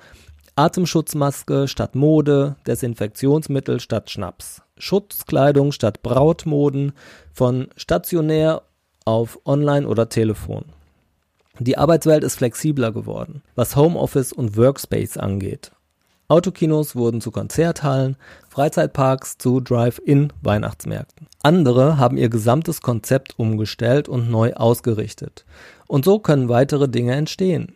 Atemschutzmaske 0.55 1.67
statt 1.67 1.93
Mode, 1.93 2.55
Desinfektionsmittel 2.65 3.79
statt 3.79 4.09
Schnaps, 4.09 4.63
Schutzkleidung 4.77 5.71
statt 5.71 6.01
Brautmoden, 6.01 6.93
von 7.31 7.67
stationär 7.75 8.63
auf 9.05 9.39
Online 9.45 9.87
oder 9.87 10.09
Telefon. 10.09 10.65
Die 11.59 11.77
Arbeitswelt 11.77 12.23
ist 12.23 12.37
flexibler 12.37 12.91
geworden, 12.91 13.43
was 13.53 13.75
Homeoffice 13.75 14.33
und 14.33 14.57
Workspace 14.57 15.17
angeht. 15.17 15.71
Autokinos 16.27 16.95
wurden 16.95 17.21
zu 17.21 17.29
Konzerthallen, 17.29 18.15
Freizeitparks 18.49 19.37
zu 19.37 19.59
Drive-in-Weihnachtsmärkten. 19.59 21.27
Andere 21.43 21.99
haben 21.99 22.17
ihr 22.17 22.29
gesamtes 22.29 22.81
Konzept 22.81 23.37
umgestellt 23.37 24.09
und 24.09 24.31
neu 24.31 24.53
ausgerichtet. 24.53 25.45
Und 25.87 26.03
so 26.03 26.17
können 26.17 26.49
weitere 26.49 26.89
Dinge 26.89 27.13
entstehen. 27.13 27.75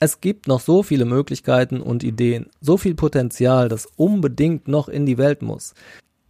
Es 0.00 0.20
gibt 0.20 0.48
noch 0.48 0.60
so 0.60 0.82
viele 0.82 1.04
Möglichkeiten 1.04 1.80
und 1.80 2.02
Ideen, 2.02 2.50
so 2.60 2.76
viel 2.76 2.96
Potenzial, 2.96 3.68
das 3.68 3.86
unbedingt 3.96 4.66
noch 4.66 4.88
in 4.88 5.06
die 5.06 5.16
Welt 5.16 5.42
muss. 5.42 5.74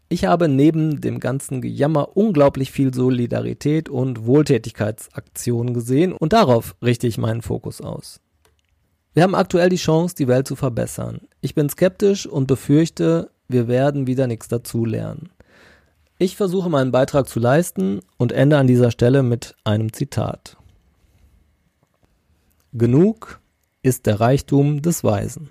Ich 0.09 0.27
habe 0.27 0.49
neben 0.49 1.01
dem 1.01 1.19
ganzen 1.19 1.63
Gejammer 1.63 2.17
unglaublich 2.17 2.71
viel 2.71 2.95
Solidarität 2.95 3.89
und 3.89 4.25
Wohltätigkeitsaktionen 4.27 5.75
gesehen 5.75 6.13
und 6.13 6.33
darauf 6.33 6.77
richte 6.81 7.09
ich 7.09 7.19
meinen 7.19 7.43
Fokus 7.43 7.81
aus. 7.81 8.21
Wir 9.15 9.23
haben 9.23 9.35
aktuell 9.35 9.71
die 9.71 9.77
Chance, 9.77 10.15
die 10.15 10.29
Welt 10.29 10.47
zu 10.47 10.57
verbessern. 10.57 11.23
Ich 11.47 11.55
bin 11.55 11.69
skeptisch 11.69 12.27
und 12.27 12.49
befürchte, 12.49 13.31
wir 13.47 13.69
werden 13.69 14.09
wieder 14.09 14.27
nichts 14.27 14.49
dazulernen. 14.49 15.31
Ich 16.19 16.37
versuche 16.37 16.69
meinen 16.69 16.91
Beitrag 16.91 17.29
zu 17.29 17.39
leisten 17.39 18.01
und 18.17 18.33
ende 18.33 18.59
an 18.59 18.67
dieser 18.67 18.91
Stelle 18.91 19.23
mit 19.23 19.55
einem 19.63 19.93
Zitat. 19.93 20.57
Genug 22.73 23.39
ist 23.83 24.07
der 24.07 24.19
Reichtum 24.19 24.83
des 24.83 25.05
Weisen. 25.05 25.51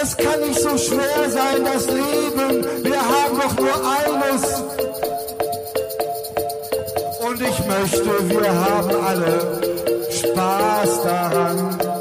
Es 0.00 0.16
kann 0.16 0.40
nicht 0.40 0.60
so 0.60 0.78
schwer 0.78 1.28
sein, 1.28 1.62
das 1.62 1.86
Leben. 1.86 2.64
Wir 2.82 3.02
haben 3.02 3.36
doch 3.36 3.58
nur 3.58 3.76
eines. 3.98 4.62
Und 7.28 7.42
ich 7.42 7.58
möchte, 7.66 8.30
wir 8.30 8.54
haben 8.54 9.04
alle 9.04 9.60
Spaß 10.10 11.02
daran. 11.02 11.99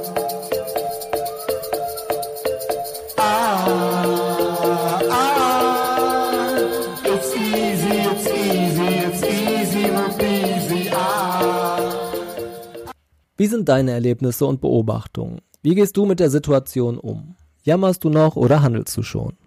Wie 13.39 13.47
sind 13.47 13.69
deine 13.69 13.91
Erlebnisse 13.91 14.45
und 14.45 14.59
Beobachtungen? 14.59 15.39
Wie 15.61 15.73
gehst 15.73 15.95
du 15.95 16.05
mit 16.05 16.19
der 16.19 16.29
Situation 16.29 16.97
um? 16.97 17.37
Jammerst 17.63 18.03
du 18.03 18.09
noch 18.09 18.35
oder 18.35 18.61
handelst 18.61 18.97
du 18.97 19.01
schon? 19.01 19.37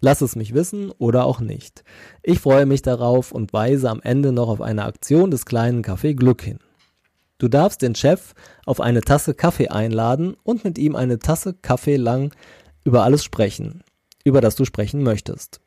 Lass 0.00 0.22
es 0.22 0.34
mich 0.34 0.54
wissen 0.54 0.92
oder 0.92 1.26
auch 1.26 1.38
nicht. 1.38 1.84
Ich 2.22 2.40
freue 2.40 2.64
mich 2.64 2.80
darauf 2.80 3.30
und 3.30 3.52
weise 3.52 3.90
am 3.90 4.00
Ende 4.00 4.32
noch 4.32 4.48
auf 4.48 4.62
eine 4.62 4.86
Aktion 4.86 5.30
des 5.30 5.44
kleinen 5.44 5.84
Café 5.84 6.14
Glück 6.14 6.40
hin. 6.40 6.58
Du 7.36 7.48
darfst 7.48 7.82
den 7.82 7.94
Chef 7.94 8.32
auf 8.64 8.80
eine 8.80 9.02
Tasse 9.02 9.34
Kaffee 9.34 9.68
einladen 9.68 10.34
und 10.42 10.64
mit 10.64 10.78
ihm 10.78 10.96
eine 10.96 11.18
Tasse 11.18 11.52
Kaffee 11.52 11.96
lang 11.96 12.34
über 12.82 13.02
alles 13.04 13.24
sprechen, 13.24 13.84
über 14.24 14.40
das 14.40 14.56
du 14.56 14.64
sprechen 14.64 15.02
möchtest. 15.02 15.60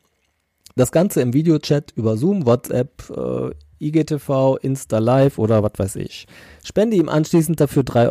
Das 0.76 0.92
Ganze 0.92 1.22
im 1.22 1.34
Videochat 1.36 1.92
über 1.92 2.18
Zoom, 2.18 2.48
WhatsApp, 2.48 3.08
äh, 3.12 3.52
IGTV, 3.82 4.58
Insta 4.62 5.00
Live 5.00 5.38
oder 5.38 5.64
was 5.64 5.74
weiß 5.78 5.96
ich. 5.98 6.28
Spende 6.64 6.96
ihm 6.98 7.10
anschließend 7.10 7.60
dafür 7.60 7.84
3,50 7.84 8.10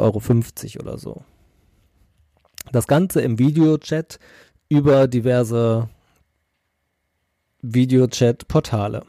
Euro 0.77 0.83
oder 0.83 0.99
so. 0.99 1.23
Das 2.73 2.87
Ganze 2.87 3.21
im 3.21 3.39
Videochat 3.39 4.19
über 4.69 5.09
diverse 5.09 5.89
Videochat-Portale. 7.63 9.05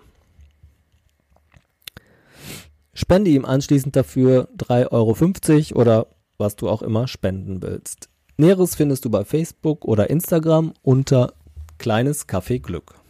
Spende 2.93 3.31
ihm 3.31 3.45
anschließend 3.45 3.95
dafür 3.95 4.49
3,50 4.57 5.73
Euro 5.73 5.81
oder 5.81 6.07
was 6.37 6.55
du 6.55 6.69
auch 6.69 6.81
immer 6.81 7.07
spenden 7.07 7.61
willst. 7.61 8.09
Näheres 8.37 8.75
findest 8.75 9.05
du 9.05 9.09
bei 9.09 9.23
Facebook 9.23 9.85
oder 9.85 10.09
Instagram 10.09 10.73
unter 10.81 11.33
Kleines 11.77 12.27
Kaffee 12.27 12.59
Glück. 12.59 13.00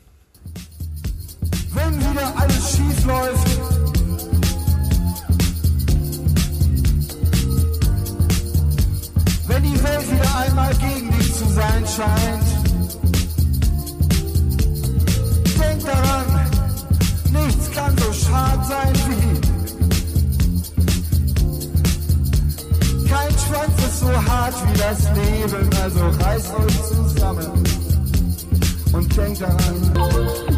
Läuft, 3.06 3.48
wenn 9.48 9.64
die 9.64 9.84
Welt 9.84 10.12
wieder 10.12 10.38
einmal 10.38 10.74
gegen 10.76 11.12
dich 11.18 11.34
zu 11.34 11.46
sein 11.50 11.86
scheint, 11.88 12.44
denk 15.60 15.86
daran, 15.86 16.26
nichts 17.32 17.72
kann 17.72 17.98
so 17.98 18.14
schad 18.14 18.66
sein 18.68 18.94
wie 19.08 19.52
kein 23.10 23.32
Schwanz 23.32 23.84
ist 23.86 24.00
so 24.00 24.08
hart 24.08 24.56
wie 24.72 24.78
das 24.78 25.00
Leben, 25.16 25.70
also 25.82 26.00
reißt 26.24 26.54
euch 26.56 26.82
zusammen 26.84 27.52
und 28.94 29.18
denkt 29.18 29.42
daran. 29.42 30.51